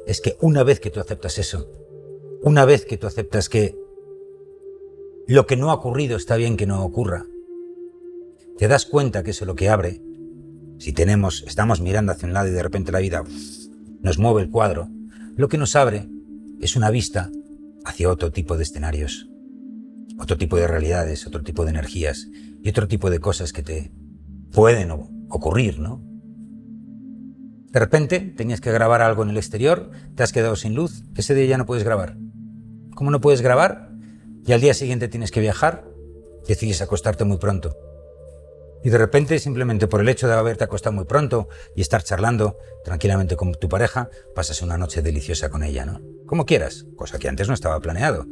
es 0.05 0.21
que 0.21 0.37
una 0.39 0.63
vez 0.63 0.79
que 0.79 0.91
tú 0.91 0.99
aceptas 0.99 1.37
eso, 1.37 1.67
una 2.43 2.63
vez 2.65 2.85
que 2.85 2.97
tú 2.97 3.07
aceptas 3.07 3.49
que 3.49 3.75
lo 5.27 5.45
que 5.47 5.57
no 5.57 5.71
ha 5.71 5.75
ocurrido 5.75 6.15
está 6.15 6.35
bien 6.35 6.57
que 6.57 6.67
no 6.67 6.83
ocurra, 6.83 7.25
te 8.57 8.67
das 8.67 8.85
cuenta 8.85 9.23
que 9.23 9.31
eso 9.31 9.45
es 9.45 9.47
lo 9.47 9.55
que 9.55 9.69
abre. 9.69 10.01
Si 10.77 10.93
tenemos, 10.93 11.43
estamos 11.47 11.81
mirando 11.81 12.11
hacia 12.11 12.27
un 12.27 12.33
lado 12.33 12.47
y 12.47 12.51
de 12.51 12.63
repente 12.63 12.91
la 12.91 12.99
vida 12.99 13.23
nos 14.01 14.17
mueve 14.17 14.41
el 14.41 14.49
cuadro, 14.49 14.87
lo 15.35 15.47
que 15.47 15.57
nos 15.57 15.75
abre 15.75 16.07
es 16.61 16.75
una 16.75 16.91
vista 16.91 17.29
hacia 17.85 18.09
otro 18.09 18.31
tipo 18.31 18.55
de 18.55 18.63
escenarios, 18.63 19.27
otro 20.19 20.37
tipo 20.37 20.57
de 20.57 20.67
realidades, 20.67 21.25
otro 21.25 21.41
tipo 21.41 21.65
de 21.65 21.71
energías 21.71 22.27
y 22.61 22.69
otro 22.69 22.87
tipo 22.87 23.09
de 23.09 23.19
cosas 23.19 23.51
que 23.51 23.63
te 23.63 23.91
pueden 24.51 24.91
ocurrir, 24.91 25.79
¿no? 25.79 26.03
De 27.71 27.79
repente 27.79 28.19
tenías 28.19 28.61
que 28.61 28.71
grabar 28.71 29.01
algo 29.01 29.23
en 29.23 29.29
el 29.29 29.37
exterior, 29.37 29.91
te 30.15 30.23
has 30.23 30.31
quedado 30.31 30.55
sin 30.55 30.75
luz, 30.75 31.03
ese 31.15 31.33
día 31.33 31.45
ya 31.45 31.57
no 31.57 31.65
puedes 31.65 31.83
grabar. 31.83 32.17
¿Cómo 32.95 33.09
no 33.09 33.21
puedes 33.21 33.41
grabar? 33.41 33.91
Y 34.45 34.51
al 34.51 34.61
día 34.61 34.73
siguiente 34.73 35.07
tienes 35.07 35.31
que 35.31 35.39
viajar, 35.39 35.85
decides 36.47 36.81
acostarte 36.81 37.23
muy 37.23 37.37
pronto. 37.37 37.75
Y 38.83 38.89
de 38.89 38.97
repente, 38.97 39.37
simplemente 39.39 39.87
por 39.87 40.01
el 40.01 40.09
hecho 40.09 40.27
de 40.27 40.33
haberte 40.33 40.63
acostado 40.63 40.93
muy 40.93 41.05
pronto 41.05 41.47
y 41.75 41.81
estar 41.81 42.03
charlando 42.03 42.57
tranquilamente 42.83 43.35
con 43.35 43.53
tu 43.53 43.69
pareja, 43.69 44.09
pasas 44.33 44.61
una 44.61 44.77
noche 44.77 45.01
deliciosa 45.01 45.49
con 45.49 45.63
ella, 45.63 45.85
¿no? 45.85 46.01
Como 46.25 46.45
quieras, 46.45 46.85
cosa 46.95 47.19
que 47.19 47.27
antes 47.27 47.47
no 47.47 47.53
estaba 47.53 47.79
planeado, 47.79 48.25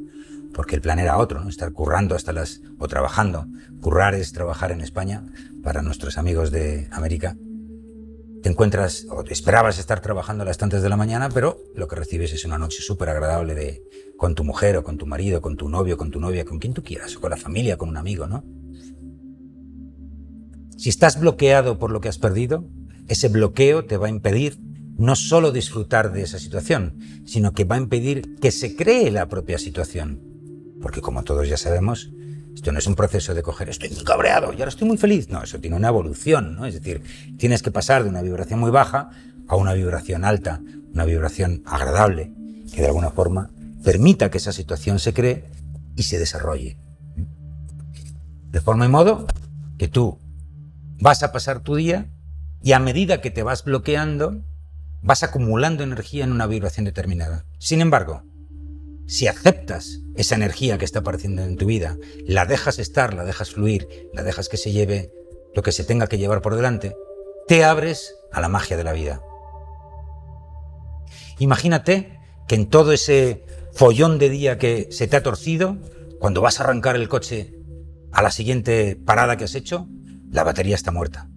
porque 0.53 0.75
el 0.75 0.81
plan 0.81 0.97
era 0.97 1.17
otro, 1.17 1.41
¿no? 1.41 1.49
Estar 1.49 1.71
currando 1.71 2.15
hasta 2.15 2.33
las... 2.33 2.61
o 2.79 2.87
trabajando. 2.87 3.45
Currar 3.81 4.15
es 4.15 4.33
trabajar 4.33 4.71
en 4.71 4.81
España 4.81 5.23
para 5.61 5.83
nuestros 5.83 6.17
amigos 6.17 6.49
de 6.49 6.87
América. 6.91 7.37
Te 8.41 8.49
encuentras, 8.49 9.05
o 9.09 9.23
te 9.23 9.33
esperabas 9.33 9.77
estar 9.77 9.99
trabajando 9.99 10.43
a 10.43 10.45
las 10.45 10.57
tantas 10.57 10.81
de 10.81 10.89
la 10.89 10.95
mañana, 10.95 11.29
pero 11.29 11.61
lo 11.75 11.87
que 11.87 11.97
recibes 11.97 12.31
es 12.33 12.45
una 12.45 12.57
noche 12.57 12.81
súper 12.81 13.09
agradable 13.09 13.53
de, 13.53 13.83
con 14.17 14.33
tu 14.33 14.43
mujer 14.43 14.77
o 14.77 14.83
con 14.83 14.97
tu 14.97 15.05
marido, 15.05 15.41
con 15.41 15.57
tu 15.57 15.69
novio, 15.69 15.97
con 15.97 16.09
tu 16.09 16.19
novia, 16.19 16.45
con 16.45 16.57
quien 16.57 16.73
tú 16.73 16.81
quieras, 16.81 17.15
o 17.17 17.21
con 17.21 17.29
la 17.29 17.37
familia, 17.37 17.77
con 17.77 17.89
un 17.89 17.97
amigo, 17.97 18.27
¿no? 18.27 18.45
Si 20.79 20.87
estás 20.87 21.19
bloqueado 21.19 21.77
por 21.77 21.91
lo 21.91 21.99
que 21.99 22.07
has 22.07 22.19
perdido, 22.19 22.63
ese 23.09 23.27
bloqueo 23.27 23.83
te 23.83 23.97
va 23.97 24.07
a 24.07 24.09
impedir 24.09 24.61
no 24.97 25.17
solo 25.17 25.51
disfrutar 25.51 26.13
de 26.13 26.21
esa 26.21 26.39
situación, 26.39 26.97
sino 27.25 27.51
que 27.51 27.65
va 27.65 27.75
a 27.75 27.79
impedir 27.79 28.39
que 28.39 28.49
se 28.51 28.77
cree 28.77 29.11
la 29.11 29.27
propia 29.27 29.57
situación. 29.57 30.21
Porque 30.81 31.01
como 31.01 31.23
todos 31.23 31.49
ya 31.49 31.57
sabemos, 31.57 32.11
esto 32.55 32.71
no 32.71 32.79
es 32.79 32.87
un 32.87 32.95
proceso 32.95 33.33
de 33.33 33.43
coger, 33.43 33.67
estoy 33.67 33.89
muy 33.89 34.05
cabreado 34.05 34.53
y 34.53 34.55
ahora 34.55 34.69
estoy 34.69 34.87
muy 34.87 34.95
feliz. 34.95 35.27
No, 35.27 35.43
eso 35.43 35.59
tiene 35.59 35.75
una 35.75 35.89
evolución, 35.89 36.55
¿no? 36.55 36.65
Es 36.65 36.75
decir, 36.75 37.03
tienes 37.37 37.61
que 37.61 37.71
pasar 37.71 38.05
de 38.05 38.09
una 38.09 38.21
vibración 38.21 38.61
muy 38.61 38.71
baja 38.71 39.09
a 39.49 39.57
una 39.57 39.73
vibración 39.73 40.23
alta, 40.23 40.61
una 40.93 41.03
vibración 41.03 41.61
agradable, 41.65 42.31
que 42.73 42.79
de 42.79 42.87
alguna 42.87 43.09
forma 43.09 43.51
permita 43.83 44.31
que 44.31 44.37
esa 44.37 44.53
situación 44.53 44.99
se 44.99 45.13
cree 45.13 45.43
y 45.97 46.03
se 46.03 46.17
desarrolle. 46.19 46.77
De 48.49 48.61
forma 48.61 48.85
y 48.85 48.89
modo 48.89 49.27
que 49.77 49.89
tú 49.89 50.19
vas 50.99 51.23
a 51.23 51.31
pasar 51.31 51.61
tu 51.61 51.75
día 51.75 52.09
y 52.61 52.73
a 52.73 52.79
medida 52.79 53.21
que 53.21 53.31
te 53.31 53.43
vas 53.43 53.63
bloqueando, 53.63 54.41
vas 55.01 55.23
acumulando 55.23 55.83
energía 55.83 56.25
en 56.25 56.31
una 56.31 56.45
vibración 56.45 56.85
determinada. 56.85 57.45
Sin 57.57 57.81
embargo, 57.81 58.23
si 59.07 59.27
aceptas 59.27 60.01
esa 60.15 60.35
energía 60.35 60.77
que 60.77 60.85
está 60.85 60.99
apareciendo 60.99 61.43
en 61.43 61.55
tu 61.55 61.65
vida, 61.65 61.97
la 62.25 62.45
dejas 62.45 62.79
estar, 62.79 63.13
la 63.13 63.23
dejas 63.23 63.51
fluir, 63.51 63.87
la 64.13 64.23
dejas 64.23 64.49
que 64.49 64.57
se 64.57 64.71
lleve 64.71 65.11
lo 65.55 65.63
que 65.63 65.71
se 65.71 65.83
tenga 65.83 66.07
que 66.07 66.17
llevar 66.17 66.41
por 66.41 66.55
delante, 66.55 66.95
te 67.47 67.63
abres 67.63 68.15
a 68.31 68.41
la 68.41 68.49
magia 68.49 68.77
de 68.77 68.83
la 68.83 68.93
vida. 68.93 69.21
Imagínate 71.39 72.19
que 72.47 72.55
en 72.55 72.69
todo 72.69 72.91
ese 72.91 73.45
follón 73.73 74.19
de 74.19 74.29
día 74.29 74.57
que 74.57 74.89
se 74.91 75.07
te 75.07 75.15
ha 75.15 75.23
torcido, 75.23 75.77
cuando 76.19 76.41
vas 76.41 76.59
a 76.59 76.63
arrancar 76.63 76.95
el 76.95 77.07
coche 77.07 77.55
a 78.11 78.21
la 78.21 78.29
siguiente 78.29 78.95
parada 78.95 79.37
que 79.37 79.45
has 79.45 79.55
hecho, 79.55 79.87
la 80.31 80.43
batería 80.43 80.75
está 80.75 80.91
muerta. 80.91 81.29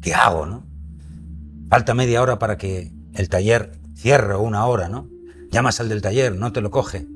¿Qué 0.00 0.14
hago, 0.14 0.46
no? 0.46 0.66
Falta 1.68 1.94
media 1.94 2.22
hora 2.22 2.38
para 2.38 2.56
que 2.56 2.92
el 3.14 3.28
taller 3.28 3.78
cierre 3.94 4.34
o 4.34 4.42
una 4.42 4.66
hora, 4.66 4.88
¿no? 4.88 5.08
Llamas 5.50 5.80
al 5.80 5.88
del 5.88 6.02
taller, 6.02 6.36
no 6.36 6.52
te 6.52 6.60
lo 6.60 6.70
coge. 6.70 7.06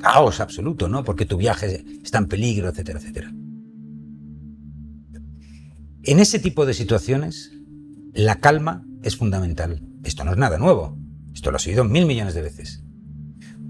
Caos 0.00 0.40
absoluto, 0.40 0.88
¿no? 0.88 1.04
Porque 1.04 1.26
tu 1.26 1.36
viaje 1.36 1.84
está 2.02 2.18
en 2.18 2.26
peligro, 2.26 2.68
etcétera, 2.68 2.98
etcétera. 2.98 3.32
En 6.02 6.18
ese 6.18 6.38
tipo 6.38 6.64
de 6.64 6.74
situaciones, 6.74 7.52
la 8.14 8.40
calma 8.40 8.86
es 9.02 9.16
fundamental. 9.16 9.82
Esto 10.02 10.24
no 10.24 10.32
es 10.32 10.38
nada 10.38 10.58
nuevo. 10.58 10.98
Esto 11.34 11.50
lo 11.50 11.56
has 11.56 11.66
oído 11.66 11.84
mil 11.84 12.06
millones 12.06 12.34
de 12.34 12.42
veces. 12.42 12.82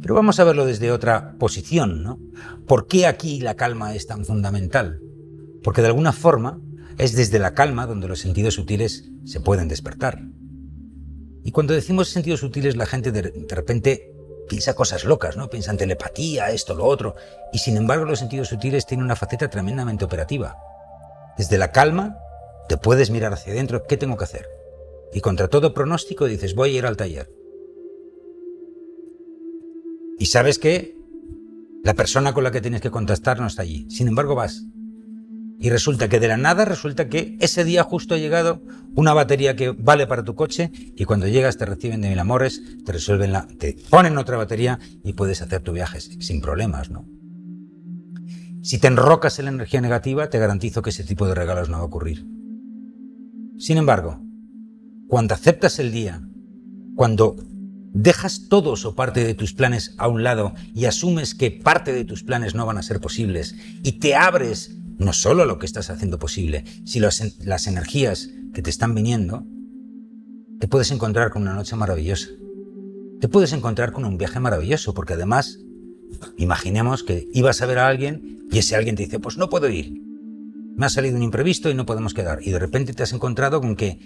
Pero 0.01 0.15
vamos 0.15 0.41
a 0.41 0.45
verlo 0.45 0.65
desde 0.65 0.93
otra 0.93 1.37
posición, 1.39 2.03
¿no? 2.03 2.19
¿Por 2.67 2.87
qué 2.87 3.07
aquí 3.07 3.41
la 3.41 3.55
calma 3.55 3.95
es 3.95 4.07
tan 4.07 4.25
fundamental? 4.25 5.01
Porque 5.63 5.83
de 5.83 5.89
alguna 5.89 6.13
forma 6.13 6.61
es 6.99 7.15
desde 7.17 7.39
la 7.39 7.55
calma 7.55 7.87
donde 7.87 8.09
los 8.09 8.21
sentidos 8.21 8.55
sutiles 8.55 9.11
se 9.25 9.41
pueden 9.41 9.69
despertar. 9.69 10.21
Y 11.43 11.53
cuando 11.53 11.73
decimos 11.73 12.09
sentidos 12.09 12.41
sutiles, 12.41 12.77
la 12.77 12.87
gente 12.87 13.13
de, 13.13 13.47
repente 13.49 14.13
piensa 14.49 14.75
cosas 14.75 15.05
locas, 15.05 15.37
¿no? 15.37 15.49
Piensa 15.49 15.71
en 15.71 15.79
telepatía, 15.79 16.51
esto, 16.51 16.75
lo 16.75 16.85
otro. 16.85 17.15
Y 17.53 17.59
sin 17.59 17.77
embargo, 17.77 18.05
los 18.05 18.19
sentidos 18.19 18.49
sutiles 18.49 18.87
tienen 18.87 19.05
una 19.05 19.17
faceta 19.17 19.49
tremendamente 19.49 20.05
operativa. 20.05 20.59
Desde 21.39 21.57
la 21.57 21.73
calma, 21.73 22.19
te 22.69 22.77
puedes 22.77 23.11
mirar 23.11 23.33
hacia 23.33 23.53
adentro, 23.53 23.85
¿qué 23.87 23.97
tengo 23.97 24.17
que 24.17 24.25
hacer? 24.25 24.47
Y 25.13 25.21
contra 25.21 25.49
todo 25.49 25.73
pronóstico 25.73 26.27
dices, 26.27 26.55
voy 26.55 26.75
a 26.75 26.79
ir 26.79 26.87
al 26.87 26.97
taller. 26.97 27.33
Y 30.19 30.27
sabes 30.27 30.59
que 30.59 30.95
la 31.83 31.95
persona 31.95 32.35
con 32.35 32.45
la 32.45 32.51
que 32.51 32.61
tienes 32.61 32.83
que 32.83 32.91
contactar 32.91 33.41
no 33.41 33.47
está 33.47 33.63
allí. 33.63 33.89
Sin 33.91 34.07
embargo, 34.07 34.35
vas. 34.35 34.63
Y 35.63 35.69
resulta 35.69 36.09
que 36.09 36.21
de 36.21 36.29
la 36.29 36.39
nada, 36.39 36.65
resulta 36.65 37.11
que 37.11 37.37
ese 37.39 37.65
día 37.65 37.83
justo 37.83 38.15
ha 38.15 38.19
llegado 38.19 38.63
una 38.95 39.13
batería 39.13 39.57
que 39.57 39.71
vale 39.71 40.07
para 40.07 40.25
tu 40.25 40.35
coche 40.35 40.73
y 40.97 41.05
cuando 41.05 41.29
llegas 41.29 41.59
te 41.59 41.67
reciben 41.67 42.01
de 42.01 42.09
mil 42.09 42.19
amores, 42.19 42.63
te 42.83 42.93
resuelven 42.93 43.33
la, 43.33 43.47
te 43.47 43.77
ponen 43.91 44.17
otra 44.17 44.39
batería 44.39 44.79
y 45.05 45.13
puedes 45.13 45.43
hacer 45.43 45.61
tu 45.61 45.73
viaje 45.73 46.01
sin 46.01 46.41
problemas, 46.41 46.91
¿no? 46.91 47.07
Si 48.63 48.79
te 48.79 48.89
enrocas 48.89 49.39
en 49.39 49.45
la 49.45 49.51
energía 49.51 49.83
negativa, 49.83 50.31
te 50.31 50.39
garantizo 50.39 50.81
que 50.81 50.91
ese 50.91 51.05
tipo 51.05 51.29
de 51.29 51.35
regalos 51.35 51.69
no 51.69 51.77
va 51.77 51.83
a 51.83 51.87
ocurrir. 51.87 52.27
Sin 53.59 53.77
embargo, 53.77 54.23
cuando 55.09 55.35
aceptas 55.35 55.79
el 55.79 55.93
día, 55.93 56.23
cuando 56.95 57.37
dejas 57.93 58.49
todos 58.49 58.87
o 58.87 58.95
parte 58.95 59.25
de 59.25 59.35
tus 59.35 59.53
planes 59.53 59.95
a 59.99 60.09
un 60.09 60.23
lado 60.23 60.55
y 60.75 60.87
asumes 60.87 61.35
que 61.35 61.51
parte 61.51 61.93
de 61.93 62.05
tus 62.05 62.23
planes 62.23 62.55
no 62.55 62.65
van 62.65 62.79
a 62.79 62.83
ser 62.83 63.01
posibles 63.01 63.57
y 63.83 63.93
te 63.93 64.15
abres 64.15 64.80
no 65.01 65.15
solo 65.15 65.47
lo 65.47 65.59
que 65.59 65.65
estás 65.65 65.89
haciendo 65.89 66.19
posible, 66.19 66.65
sino 66.85 67.09
las 67.41 67.67
energías 67.67 68.29
que 68.53 68.61
te 68.61 68.69
están 68.69 68.95
viniendo, 68.95 69.47
te 70.59 70.69
puedes 70.69 70.91
encontrar 70.91 71.31
con 71.31 71.41
una 71.41 71.55
noche 71.55 71.75
maravillosa. 71.75 72.29
Te 73.19 73.27
puedes 73.29 73.55
encontrar 73.55 73.93
con 73.93 74.05
un 74.05 74.19
viaje 74.19 74.41
maravilloso, 74.41 74.93
porque 74.93 75.15
además, 75.15 75.59
imaginemos 76.37 77.03
que 77.03 77.27
ibas 77.33 77.63
a 77.63 77.67
ver 77.67 77.79
a 77.79 77.89
alguien 77.89 78.47
y 78.53 78.59
ese 78.59 78.77
alguien 78.77 78.95
te 78.95 79.05
dice, 79.05 79.19
pues 79.19 79.39
no 79.39 79.49
puedo 79.49 79.71
ir. 79.71 79.91
Me 80.77 80.85
ha 80.85 80.91
salido 80.91 81.17
un 81.17 81.23
imprevisto 81.23 81.71
y 81.71 81.75
no 81.75 81.87
podemos 81.87 82.13
quedar. 82.13 82.41
Y 82.43 82.51
de 82.51 82.59
repente 82.59 82.93
te 82.93 83.03
has 83.03 83.15
encontrado 83.15 83.63
con 83.63 83.77
que 83.77 83.99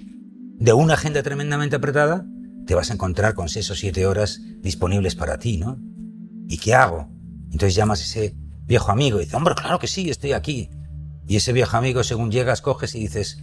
de 0.60 0.72
una 0.74 0.94
agenda 0.94 1.24
tremendamente 1.24 1.74
apretada, 1.74 2.24
te 2.66 2.76
vas 2.76 2.90
a 2.90 2.94
encontrar 2.94 3.34
con 3.34 3.48
seis 3.48 3.68
o 3.68 3.74
siete 3.74 4.06
horas 4.06 4.40
disponibles 4.60 5.16
para 5.16 5.38
ti, 5.38 5.56
¿no? 5.56 5.76
¿Y 6.46 6.58
qué 6.58 6.74
hago? 6.74 7.08
Entonces 7.50 7.74
llamas 7.74 8.00
a 8.00 8.04
ese 8.04 8.36
viejo 8.64 8.92
amigo 8.92 9.20
y 9.20 9.24
dice, 9.24 9.36
hombre, 9.36 9.56
claro 9.56 9.80
que 9.80 9.88
sí, 9.88 10.08
estoy 10.08 10.32
aquí. 10.32 10.70
Y 11.26 11.36
ese 11.36 11.52
viejo 11.52 11.76
amigo, 11.76 12.02
según 12.04 12.30
llegas, 12.30 12.60
coges 12.60 12.94
y 12.94 13.00
dices, 13.00 13.40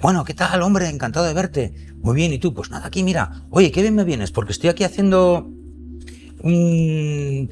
bueno, 0.00 0.24
¿qué 0.24 0.34
tal, 0.34 0.62
hombre? 0.62 0.88
Encantado 0.88 1.26
de 1.26 1.34
verte. 1.34 1.74
Muy 1.96 2.14
bien, 2.14 2.32
¿y 2.32 2.38
tú? 2.38 2.54
Pues 2.54 2.70
nada, 2.70 2.86
aquí 2.86 3.02
mira. 3.02 3.46
Oye, 3.50 3.72
qué 3.72 3.82
bien 3.82 3.94
me 3.94 4.04
vienes, 4.04 4.30
porque 4.30 4.52
estoy 4.52 4.70
aquí 4.70 4.84
haciendo 4.84 5.50
eh, 6.42 7.48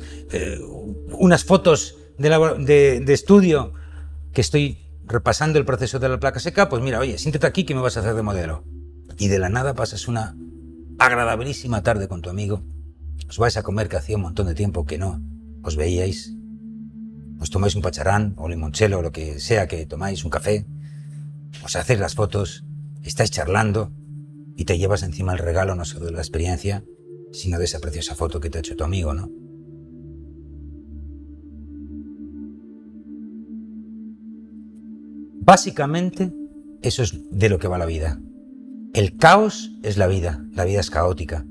unas 1.13 1.45
fotos 1.45 1.97
de, 2.19 3.05
estudio 3.09 3.73
que 4.33 4.43
estoy 4.43 4.79
repasando 5.07 5.59
el 5.59 5.65
proceso 5.65 5.99
de 5.99 6.09
la 6.09 6.21
placa 6.21 6.41
seca, 6.41 6.69
pues 6.69 6.83
mira, 6.83 6.99
oye, 6.99 7.19
siéntate 7.19 7.47
aquí 7.47 7.65
que 7.65 7.75
me 7.75 7.81
vas 7.81 7.97
a 7.97 8.01
hacer 8.01 8.15
de 8.15 8.23
modelo. 8.23 8.65
Y 9.19 9.29
de 9.29 9.39
la 9.39 9.49
nada 9.49 9.75
pasas 9.75 10.09
una 10.09 10.37
agradabilísima 10.99 11.83
tarde 11.83 12.09
con 12.09 12.23
tu 12.23 12.31
amigo. 12.31 12.63
Os 13.29 13.39
vais 13.39 13.57
a 13.57 13.63
comer 13.63 13.89
que 13.89 13.97
hacía 13.97 14.17
un 14.17 14.23
montón 14.23 14.47
de 14.47 14.55
tiempo 14.55 14.85
que 14.85 14.99
no 14.99 15.21
os 15.63 15.77
veíais. 15.77 16.35
Os 17.43 17.51
tomáis 17.51 17.75
un 17.75 17.83
pacharán 17.83 18.39
o 18.39 18.47
limonchelo 18.47 19.01
o 19.01 19.03
lo 19.03 19.11
que 19.11 19.41
sea 19.41 19.67
que 19.67 19.85
tomáis, 19.85 20.23
un 20.23 20.31
café. 20.31 20.65
Os 21.65 21.75
hacéis 21.75 21.99
las 21.99 22.15
fotos, 22.15 22.63
estáis 23.03 23.33
charlando 23.33 23.91
y 24.57 24.65
te 24.65 24.79
llevas 24.79 25.03
encima 25.03 25.33
el 25.33 25.41
regalo 25.41 25.75
no 25.75 25.85
solo 25.85 26.07
de 26.07 26.13
la 26.13 26.21
experiencia, 26.21 26.85
sino 27.33 27.59
de 27.59 27.65
esa 27.65 27.81
preciosa 27.81 28.15
foto 28.15 28.39
que 28.39 28.49
te 28.49 28.59
ha 28.59 28.61
hecho 28.61 28.77
tu 28.77 28.85
amigo, 28.85 29.13
¿no? 29.13 29.29
Básicamente, 35.45 36.33
eso 36.81 37.03
es 37.03 37.19
de 37.33 37.49
lo 37.49 37.59
que 37.59 37.67
va 37.67 37.77
la 37.77 37.87
vida. 37.87 38.21
El 38.95 39.17
caos 39.17 39.73
es 39.83 39.97
la 39.97 40.07
vida, 40.07 40.47
la 40.53 40.65
vida 40.65 40.79
es 40.79 40.91
caótica. 40.91 41.45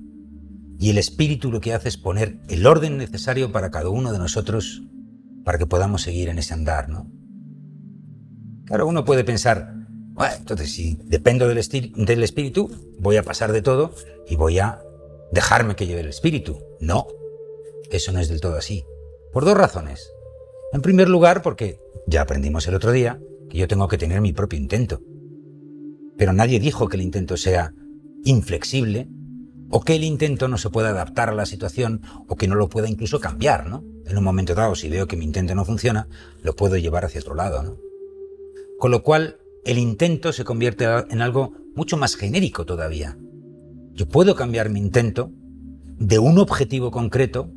Y 0.79 0.91
el 0.91 0.97
espíritu 0.97 1.51
lo 1.51 1.59
que 1.59 1.73
hace 1.73 1.89
es 1.89 1.97
poner 1.97 2.39
el 2.47 2.65
orden 2.65 2.97
necesario 2.97 3.51
para 3.51 3.71
cada 3.71 3.89
uno 3.89 4.13
de 4.13 4.19
nosotros 4.19 4.83
para 5.43 5.57
que 5.57 5.65
podamos 5.65 6.01
seguir 6.01 6.29
en 6.29 6.39
ese 6.39 6.53
andar, 6.53 6.89
¿no? 6.89 7.09
Claro, 8.65 8.87
uno 8.87 9.03
puede 9.03 9.23
pensar, 9.23 9.73
bueno, 10.13 10.33
entonces 10.37 10.71
si 10.71 10.99
dependo 11.03 11.47
del, 11.47 11.59
del 11.95 12.23
espíritu, 12.23 12.69
voy 12.99 13.17
a 13.17 13.23
pasar 13.23 13.51
de 13.51 13.61
todo 13.61 13.93
y 14.27 14.35
voy 14.35 14.59
a 14.59 14.81
dejarme 15.31 15.75
que 15.75 15.87
lleve 15.87 16.01
el 16.01 16.09
espíritu. 16.09 16.59
No, 16.79 17.07
eso 17.89 18.11
no 18.11 18.19
es 18.19 18.29
del 18.29 18.41
todo 18.41 18.57
así. 18.57 18.85
Por 19.33 19.45
dos 19.45 19.57
razones. 19.57 20.11
En 20.73 20.81
primer 20.81 21.09
lugar, 21.09 21.41
porque 21.41 21.79
ya 22.07 22.21
aprendimos 22.21 22.67
el 22.67 22.75
otro 22.75 22.91
día, 22.91 23.19
que 23.49 23.57
yo 23.57 23.67
tengo 23.67 23.87
que 23.87 23.97
tener 23.97 24.21
mi 24.21 24.31
propio 24.31 24.59
intento. 24.59 25.01
Pero 26.17 26.33
nadie 26.33 26.59
dijo 26.59 26.87
que 26.87 26.97
el 26.97 27.03
intento 27.03 27.35
sea 27.35 27.73
inflexible 28.23 29.09
o 29.69 29.81
que 29.81 29.95
el 29.95 30.03
intento 30.03 30.47
no 30.47 30.57
se 30.57 30.69
pueda 30.69 30.89
adaptar 30.89 31.29
a 31.29 31.33
la 31.33 31.45
situación 31.45 32.01
o 32.27 32.35
que 32.35 32.47
no 32.47 32.55
lo 32.55 32.69
pueda 32.69 32.89
incluso 32.89 33.19
cambiar, 33.19 33.67
¿no? 33.67 33.83
En 34.05 34.17
un 34.17 34.23
momento 34.23 34.55
dado, 34.55 34.75
si 34.75 34.89
veo 34.89 35.07
que 35.07 35.17
mi 35.17 35.25
intento 35.25 35.55
no 35.55 35.65
funciona, 35.65 36.07
lo 36.43 36.55
puedo 36.55 36.77
llevar 36.77 37.05
hacia 37.05 37.21
otro 37.21 37.35
lado, 37.35 37.63
¿no? 37.63 37.77
Con 38.79 38.91
lo 38.91 39.03
cual, 39.03 39.37
el 39.63 39.77
intento 39.77 40.33
se 40.33 40.43
convierte 40.43 40.85
en 40.85 41.21
algo 41.21 41.53
mucho 41.75 41.97
más 41.97 42.15
genérico 42.15 42.65
todavía. 42.65 43.17
Yo 43.93 44.07
puedo 44.07 44.35
cambiar 44.35 44.69
mi 44.69 44.79
intento 44.79 45.31
de 45.97 46.17
un 46.17 46.39
objetivo 46.39 46.89
concreto 46.89 47.51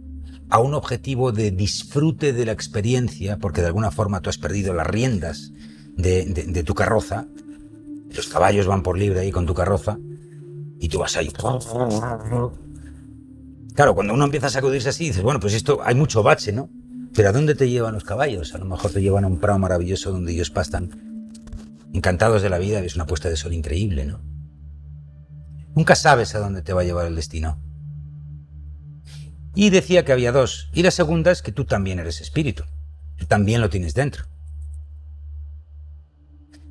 a 0.50 0.60
un 0.60 0.74
objetivo 0.74 1.32
de 1.32 1.50
disfrute 1.50 2.32
de 2.32 2.44
la 2.44 2.52
experiencia, 2.52 3.38
porque 3.38 3.60
de 3.60 3.68
alguna 3.68 3.90
forma 3.90 4.20
tú 4.20 4.28
has 4.28 4.38
perdido 4.38 4.74
las 4.74 4.86
riendas 4.86 5.52
de, 5.96 6.62
tu 6.64 6.74
carroza, 6.74 7.26
los 8.10 8.28
caballos 8.28 8.66
van 8.66 8.82
por 8.82 8.98
libre 8.98 9.20
ahí 9.20 9.32
con 9.32 9.46
tu 9.46 9.54
carroza, 9.54 9.98
y 10.78 10.88
tú 10.88 10.98
vas 10.98 11.16
ahí. 11.16 11.30
Claro, 13.74 13.94
cuando 13.94 14.14
uno 14.14 14.24
empieza 14.24 14.46
a 14.46 14.50
sacudirse 14.50 14.88
así, 14.88 15.06
dices, 15.06 15.22
bueno, 15.22 15.40
pues 15.40 15.54
esto 15.54 15.80
hay 15.84 15.94
mucho 15.94 16.22
bache, 16.22 16.52
¿no? 16.52 16.70
Pero 17.14 17.28
¿a 17.28 17.32
dónde 17.32 17.54
te 17.54 17.68
llevan 17.68 17.94
los 17.94 18.04
caballos? 18.04 18.54
A 18.54 18.58
lo 18.58 18.64
mejor 18.64 18.92
te 18.92 19.02
llevan 19.02 19.24
a 19.24 19.26
un 19.26 19.38
prado 19.38 19.58
maravilloso 19.58 20.12
donde 20.12 20.32
ellos 20.32 20.50
pastan 20.50 21.30
encantados 21.92 22.42
de 22.42 22.50
la 22.50 22.58
vida 22.58 22.80
y 22.80 22.86
es 22.86 22.96
una 22.96 23.06
puesta 23.06 23.28
de 23.28 23.36
sol 23.36 23.52
increíble, 23.52 24.04
¿no? 24.04 24.20
Nunca 25.74 25.96
sabes 25.96 26.34
a 26.34 26.38
dónde 26.38 26.62
te 26.62 26.72
va 26.72 26.82
a 26.82 26.84
llevar 26.84 27.06
el 27.06 27.16
destino. 27.16 27.60
Y 29.54 29.70
decía 29.70 30.04
que 30.04 30.12
había 30.12 30.32
dos. 30.32 30.70
Y 30.72 30.82
la 30.82 30.90
segunda 30.90 31.30
es 31.30 31.42
que 31.42 31.52
tú 31.52 31.64
también 31.64 31.98
eres 31.98 32.20
espíritu. 32.20 32.64
También 33.28 33.60
lo 33.60 33.70
tienes 33.70 33.94
dentro 33.94 34.26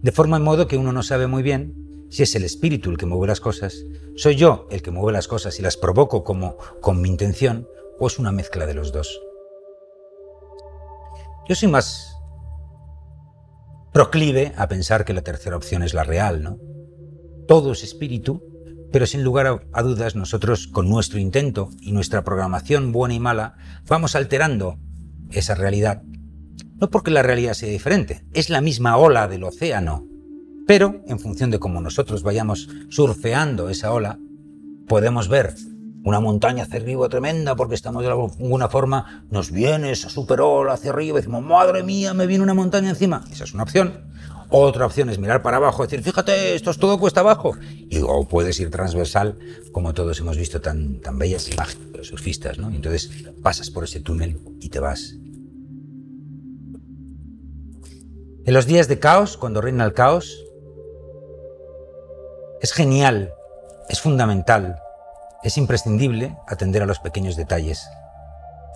de 0.03 0.11
forma 0.11 0.35
en 0.37 0.43
modo 0.43 0.67
que 0.67 0.77
uno 0.77 0.91
no 0.91 1.01
sabe 1.01 1.27
muy 1.27 1.41
bien 1.41 1.82
si 2.13 2.21
es 2.21 2.35
el 2.35 2.43
espíritu 2.43 2.91
el 2.91 2.97
que 2.97 3.07
mueve 3.07 3.25
las 3.25 3.39
cosas, 3.39 3.85
soy 4.15 4.35
yo 4.35 4.67
el 4.69 4.83
que 4.83 4.91
mueve 4.91 5.13
las 5.13 5.27
cosas 5.27 5.57
y 5.57 5.63
las 5.63 5.77
provoco 5.77 6.23
como 6.23 6.57
con 6.79 7.01
mi 7.01 7.09
intención, 7.09 7.67
o 7.97 8.05
es 8.05 8.19
una 8.19 8.31
mezcla 8.31 8.67
de 8.67 8.75
los 8.75 8.91
dos. 8.91 9.19
Yo 11.49 11.55
soy 11.55 11.69
más 11.69 12.15
proclive 13.93 14.53
a 14.57 14.67
pensar 14.67 15.05
que 15.05 15.13
la 15.13 15.23
tercera 15.23 15.57
opción 15.57 15.81
es 15.81 15.95
la 15.95 16.03
real, 16.03 16.43
¿no? 16.43 16.59
Todo 17.47 17.71
es 17.71 17.83
espíritu, 17.83 18.43
pero 18.91 19.07
sin 19.07 19.23
lugar 19.23 19.65
a 19.73 19.81
dudas 19.81 20.15
nosotros 20.15 20.67
con 20.67 20.87
nuestro 20.87 21.17
intento 21.17 21.69
y 21.81 21.93
nuestra 21.93 22.23
programación 22.23 22.91
buena 22.91 23.15
y 23.15 23.19
mala 23.19 23.57
vamos 23.87 24.15
alterando 24.15 24.77
esa 25.31 25.55
realidad 25.55 26.03
no 26.75 26.91
porque 26.91 27.09
la 27.11 27.23
realidad 27.23 27.53
sea 27.53 27.69
diferente, 27.69 28.23
es 28.33 28.49
la 28.49 28.61
misma 28.61 28.97
ola 28.97 29.27
del 29.27 29.45
océano. 29.45 30.12
Pero, 30.65 31.01
en 31.07 31.19
función 31.19 31.51
de 31.51 31.59
cómo 31.59 31.81
nosotros 31.81 32.23
vayamos 32.23 32.69
surfeando 32.89 33.69
esa 33.69 33.91
ola, 33.91 34.19
podemos 34.87 35.27
ver 35.27 35.55
una 36.03 36.19
montaña 36.19 36.63
hacia 36.63 36.79
arriba 36.79 37.07
tremenda 37.09 37.55
porque 37.55 37.75
estamos 37.75 38.03
de 38.03 38.09
alguna 38.09 38.67
forma, 38.67 39.25
nos 39.29 39.51
viene 39.51 39.91
esa 39.91 40.09
super 40.09 40.41
ola 40.41 40.73
hacia 40.73 40.91
arriba 40.91 41.17
y 41.17 41.21
decimos, 41.21 41.43
madre 41.43 41.83
mía, 41.83 42.13
me 42.13 42.27
viene 42.27 42.43
una 42.43 42.53
montaña 42.53 42.89
encima. 42.89 43.23
Esa 43.31 43.45
es 43.45 43.53
una 43.53 43.63
opción. 43.63 44.11
Otra 44.49 44.85
opción 44.85 45.09
es 45.09 45.17
mirar 45.17 45.41
para 45.41 45.57
abajo 45.57 45.83
y 45.83 45.87
decir, 45.87 46.03
fíjate, 46.03 46.55
esto 46.55 46.71
es 46.71 46.77
todo 46.77 46.99
cuesta 46.99 47.21
abajo. 47.21 47.55
Y 47.89 47.99
o 48.01 48.27
puedes 48.27 48.59
ir 48.59 48.69
transversal, 48.69 49.39
como 49.71 49.93
todos 49.93 50.19
hemos 50.19 50.37
visto 50.37 50.61
tan, 50.61 50.99
tan 50.99 51.17
bellas 51.17 51.49
imágenes 51.49 51.91
de 51.91 51.97
los 51.97 52.07
surfistas, 52.07 52.57
¿no? 52.57 52.69
Y 52.69 52.75
entonces 52.75 53.09
pasas 53.41 53.69
por 53.69 53.85
ese 53.85 54.01
túnel 54.01 54.39
y 54.59 54.69
te 54.69 54.79
vas 54.79 55.15
En 58.45 58.53
los 58.53 58.65
días 58.65 58.89
de 58.89 58.99
caos, 58.99 59.37
cuando 59.37 59.61
reina 59.61 59.85
el 59.85 59.93
caos, 59.93 60.43
es 62.63 62.71
genial, 62.71 63.33
es 63.89 63.99
fundamental, 63.99 64.79
es 65.43 65.57
imprescindible 65.57 66.37
atender 66.47 66.81
a 66.81 66.85
los 66.85 66.99
pequeños 66.99 67.35
detalles. 67.35 67.85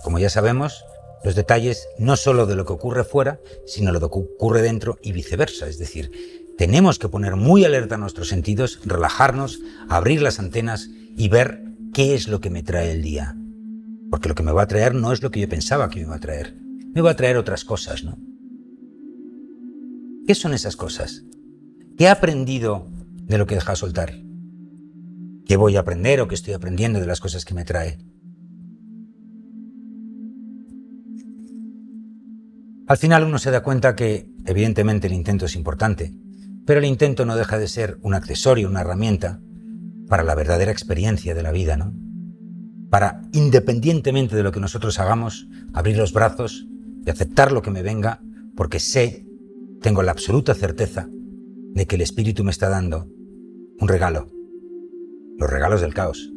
Como 0.04 0.18
ya 0.18 0.28
sabemos, 0.28 0.84
los 1.24 1.34
detalles 1.34 1.88
no 1.98 2.16
solo 2.16 2.44
de 2.44 2.54
lo 2.54 2.66
que 2.66 2.74
ocurre 2.74 3.02
fuera, 3.02 3.40
sino 3.64 3.90
lo 3.90 4.00
que 4.00 4.06
ocurre 4.06 4.60
dentro 4.60 4.98
y 5.02 5.12
viceversa. 5.12 5.66
Es 5.68 5.78
decir, 5.78 6.12
tenemos 6.58 6.98
que 6.98 7.08
poner 7.08 7.36
muy 7.36 7.64
alerta 7.64 7.96
nuestros 7.96 8.28
sentidos, 8.28 8.78
relajarnos, 8.84 9.58
abrir 9.88 10.20
las 10.20 10.38
antenas 10.38 10.90
y 11.16 11.30
ver 11.30 11.62
qué 11.94 12.14
es 12.14 12.28
lo 12.28 12.42
que 12.42 12.50
me 12.50 12.62
trae 12.62 12.92
el 12.92 13.00
día. 13.00 13.36
Porque 14.10 14.28
lo 14.28 14.34
que 14.34 14.42
me 14.42 14.52
va 14.52 14.64
a 14.64 14.68
traer 14.68 14.94
no 14.94 15.14
es 15.14 15.22
lo 15.22 15.30
que 15.30 15.40
yo 15.40 15.48
pensaba 15.48 15.88
que 15.88 16.00
me 16.00 16.02
iba 16.02 16.16
a 16.16 16.20
traer. 16.20 16.54
Me 16.94 17.00
va 17.00 17.12
a 17.12 17.16
traer 17.16 17.38
otras 17.38 17.64
cosas, 17.64 18.04
¿no? 18.04 18.18
¿Qué 20.26 20.34
son 20.34 20.52
esas 20.52 20.76
cosas? 20.76 21.22
¿Qué 21.96 22.04
he 22.04 22.08
aprendido 22.08 22.86
de 23.28 23.38
lo 23.38 23.46
que 23.46 23.54
deja 23.54 23.76
soltar? 23.76 24.14
¿Qué 25.46 25.56
voy 25.56 25.76
a 25.76 25.80
aprender 25.80 26.20
o 26.20 26.28
qué 26.28 26.34
estoy 26.34 26.54
aprendiendo 26.54 26.98
de 26.98 27.06
las 27.06 27.20
cosas 27.20 27.44
que 27.44 27.54
me 27.54 27.64
trae? 27.64 27.98
Al 32.86 32.96
final 32.96 33.24
uno 33.24 33.38
se 33.38 33.50
da 33.50 33.62
cuenta 33.62 33.94
que, 33.94 34.30
evidentemente, 34.46 35.06
el 35.06 35.12
intento 35.12 35.44
es 35.44 35.56
importante, 35.56 36.14
pero 36.66 36.80
el 36.80 36.86
intento 36.86 37.26
no 37.26 37.36
deja 37.36 37.58
de 37.58 37.68
ser 37.68 37.98
un 38.02 38.14
accesorio, 38.14 38.68
una 38.68 38.80
herramienta 38.80 39.40
para 40.08 40.22
la 40.22 40.34
verdadera 40.34 40.72
experiencia 40.72 41.34
de 41.34 41.42
la 41.42 41.52
vida, 41.52 41.76
¿no? 41.76 41.94
Para, 42.88 43.20
independientemente 43.32 44.36
de 44.36 44.42
lo 44.42 44.52
que 44.52 44.60
nosotros 44.60 44.98
hagamos, 44.98 45.48
abrir 45.74 45.98
los 45.98 46.14
brazos 46.14 46.66
y 47.04 47.10
aceptar 47.10 47.52
lo 47.52 47.60
que 47.60 47.70
me 47.70 47.82
venga, 47.82 48.22
porque 48.56 48.80
sé 48.80 49.26
tengo 49.82 50.02
la 50.02 50.12
absoluta 50.12 50.54
certeza 50.54 51.08
de 51.74 51.86
que 51.86 51.96
el 51.96 52.00
espíritu 52.00 52.42
me 52.42 52.50
está 52.50 52.70
dando 52.70 53.06
un 53.80 53.88
regalo, 53.88 54.28
los 55.38 55.50
regalos 55.50 55.80
del 55.80 55.94
caos. 55.94 56.32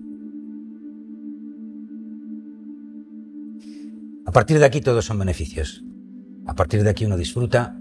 A 4.26 4.32
partir 4.32 4.60
de 4.60 4.66
aquí 4.66 4.82
todos 4.82 5.06
son 5.06 5.20
beneficios. 5.20 5.84
A 6.46 6.56
partir 6.56 6.84
de 6.84 6.90
aquí 6.90 7.06
uno 7.06 7.18
disfruta, 7.18 7.78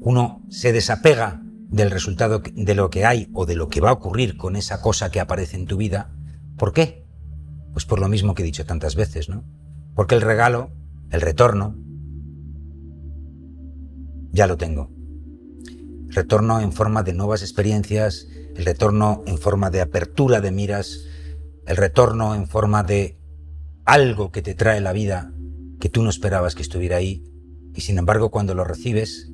uno 0.00 0.42
se 0.48 0.72
desapega 0.72 1.42
del 1.68 1.90
resultado 1.90 2.42
de 2.54 2.74
lo 2.74 2.90
que 2.90 3.04
hay 3.04 3.28
o 3.32 3.46
de 3.46 3.56
lo 3.56 3.68
que 3.68 3.80
va 3.80 3.90
a 3.90 3.94
ocurrir 3.94 4.36
con 4.36 4.56
esa 4.56 4.80
cosa 4.80 5.10
que 5.10 5.20
aparece 5.20 5.56
en 5.56 5.66
tu 5.66 5.76
vida. 5.76 6.12
¿Por 6.56 6.72
qué? 6.72 7.06
Pues 7.72 7.84
por 7.84 8.00
lo 8.00 8.08
mismo 8.08 8.34
que 8.34 8.42
he 8.42 8.46
dicho 8.46 8.64
tantas 8.64 8.96
veces, 8.96 9.28
¿no? 9.28 9.44
Porque 9.94 10.14
el 10.14 10.22
regalo, 10.22 10.70
el 11.10 11.20
retorno, 11.20 11.76
ya 14.32 14.46
lo 14.46 14.56
tengo. 14.56 14.90
retorno 16.08 16.60
en 16.60 16.72
forma 16.72 17.02
de 17.02 17.12
nuevas 17.12 17.42
experiencias, 17.42 18.26
el 18.56 18.64
retorno 18.64 19.22
en 19.26 19.38
forma 19.38 19.70
de 19.70 19.80
apertura 19.80 20.40
de 20.40 20.50
miras, 20.50 21.00
el 21.66 21.76
retorno 21.76 22.34
en 22.34 22.46
forma 22.48 22.82
de 22.82 23.18
algo 23.84 24.32
que 24.32 24.42
te 24.42 24.54
trae 24.54 24.80
la 24.80 24.92
vida 24.92 25.32
que 25.80 25.88
tú 25.88 26.02
no 26.02 26.10
esperabas 26.10 26.54
que 26.54 26.62
estuviera 26.62 26.96
ahí 26.96 27.24
y 27.74 27.82
sin 27.82 27.98
embargo 27.98 28.30
cuando 28.30 28.54
lo 28.54 28.64
recibes, 28.64 29.30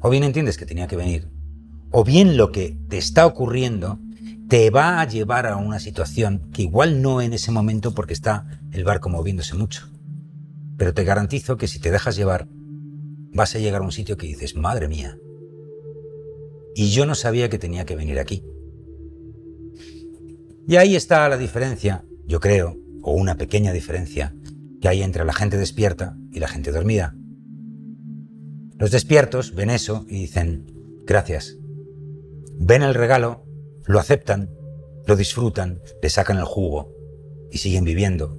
o 0.00 0.10
bien 0.10 0.24
entiendes 0.24 0.58
que 0.58 0.66
tenía 0.66 0.86
que 0.86 0.96
venir, 0.96 1.30
o 1.90 2.04
bien 2.04 2.36
lo 2.36 2.52
que 2.52 2.78
te 2.88 2.98
está 2.98 3.26
ocurriendo 3.26 3.98
te 4.48 4.68
va 4.68 5.00
a 5.00 5.06
llevar 5.06 5.46
a 5.46 5.56
una 5.56 5.78
situación 5.78 6.50
que 6.52 6.62
igual 6.62 7.00
no 7.00 7.22
en 7.22 7.32
ese 7.32 7.50
momento 7.50 7.94
porque 7.94 8.12
está 8.12 8.60
el 8.70 8.84
barco 8.84 9.08
moviéndose 9.08 9.54
mucho. 9.54 9.88
Pero 10.76 10.92
te 10.92 11.04
garantizo 11.04 11.56
que 11.56 11.68
si 11.68 11.78
te 11.78 11.90
dejas 11.90 12.16
llevar, 12.16 12.48
vas 13.32 13.54
a 13.54 13.58
llegar 13.58 13.80
a 13.80 13.84
un 13.84 13.92
sitio 13.92 14.18
que 14.18 14.26
dices, 14.26 14.54
madre 14.54 14.88
mía. 14.88 15.16
Y 16.74 16.90
yo 16.90 17.06
no 17.06 17.14
sabía 17.14 17.48
que 17.48 17.58
tenía 17.58 17.84
que 17.84 17.96
venir 17.96 18.18
aquí. 18.18 18.44
Y 20.66 20.76
ahí 20.76 20.96
está 20.96 21.28
la 21.28 21.36
diferencia, 21.36 22.04
yo 22.26 22.40
creo, 22.40 22.78
o 23.02 23.12
una 23.12 23.36
pequeña 23.36 23.72
diferencia, 23.72 24.34
que 24.80 24.88
hay 24.88 25.02
entre 25.02 25.24
la 25.24 25.32
gente 25.32 25.56
despierta 25.56 26.16
y 26.32 26.38
la 26.38 26.48
gente 26.48 26.72
dormida. 26.72 27.16
Los 28.78 28.90
despiertos 28.90 29.54
ven 29.54 29.70
eso 29.70 30.06
y 30.08 30.20
dicen, 30.20 30.66
gracias. 31.04 31.56
Ven 32.58 32.82
el 32.82 32.94
regalo, 32.94 33.44
lo 33.86 33.98
aceptan, 33.98 34.50
lo 35.06 35.16
disfrutan, 35.16 35.80
le 36.00 36.10
sacan 36.10 36.38
el 36.38 36.44
jugo 36.44 36.92
y 37.50 37.58
siguen 37.58 37.84
viviendo, 37.84 38.38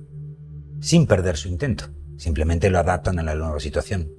sin 0.81 1.07
perder 1.07 1.37
su 1.37 1.49
intento. 1.49 1.85
Simplemente 2.17 2.69
lo 2.69 2.79
adaptan 2.79 3.19
a 3.19 3.23
la 3.23 3.35
nueva 3.35 3.59
situación. 3.59 4.11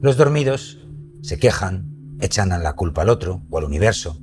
Los 0.00 0.16
dormidos 0.16 0.86
se 1.22 1.38
quejan, 1.38 1.91
echan 2.22 2.50
la 2.50 2.72
culpa 2.74 3.02
al 3.02 3.08
otro 3.08 3.42
o 3.50 3.58
al 3.58 3.64
universo, 3.64 4.18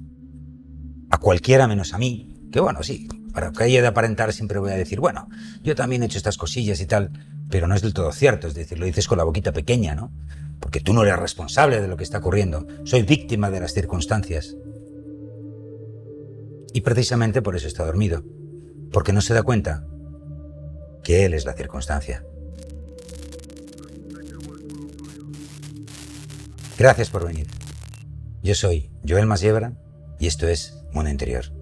a 1.09 1.17
cualquiera 1.17 1.67
menos 1.67 1.93
a 1.93 1.97
mí, 1.97 2.49
que 2.51 2.59
bueno, 2.59 2.81
sí, 2.81 3.07
para 3.33 3.51
que 3.51 3.63
haya 3.63 3.81
de 3.81 3.88
aparentar 3.88 4.31
siempre 4.33 4.57
voy 4.57 4.71
a 4.71 4.75
decir, 4.75 4.99
bueno, 4.99 5.27
yo 5.63 5.75
también 5.75 6.01
he 6.01 6.05
hecho 6.05 6.17
estas 6.17 6.38
cosillas 6.38 6.79
y 6.79 6.85
tal, 6.85 7.12
pero 7.49 7.67
no 7.67 7.75
es 7.75 7.81
del 7.81 7.93
todo 7.93 8.12
cierto, 8.12 8.47
es 8.47 8.53
decir, 8.53 8.79
lo 8.79 8.85
dices 8.85 9.07
con 9.07 9.17
la 9.17 9.25
boquita 9.25 9.51
pequeña, 9.51 9.95
¿no? 9.95 10.12
Porque 10.59 10.79
tú 10.79 10.93
no 10.93 11.03
eres 11.03 11.19
responsable 11.19 11.81
de 11.81 11.88
lo 11.88 11.97
que 11.97 12.03
está 12.03 12.19
ocurriendo, 12.19 12.65
soy 12.85 13.03
víctima 13.03 13.49
de 13.49 13.59
las 13.59 13.73
circunstancias. 13.73 14.55
Y 16.73 16.81
precisamente 16.81 17.41
por 17.41 17.55
eso 17.55 17.67
está 17.67 17.85
dormido, 17.85 18.23
porque 18.91 19.13
no 19.13 19.21
se 19.21 19.33
da 19.33 19.43
cuenta 19.43 19.85
que 21.03 21.25
él 21.25 21.33
es 21.33 21.45
la 21.45 21.53
circunstancia. 21.53 22.23
Gracias 26.77 27.09
por 27.09 27.25
venir. 27.25 27.58
Yo 28.41 28.56
soy 28.56 28.89
Joel 29.08 29.25
Masiebra 29.25 29.73
y 30.17 30.28
esto 30.28 30.47
es 30.47 30.82
Mundo 30.93 31.10
Interior. 31.10 31.58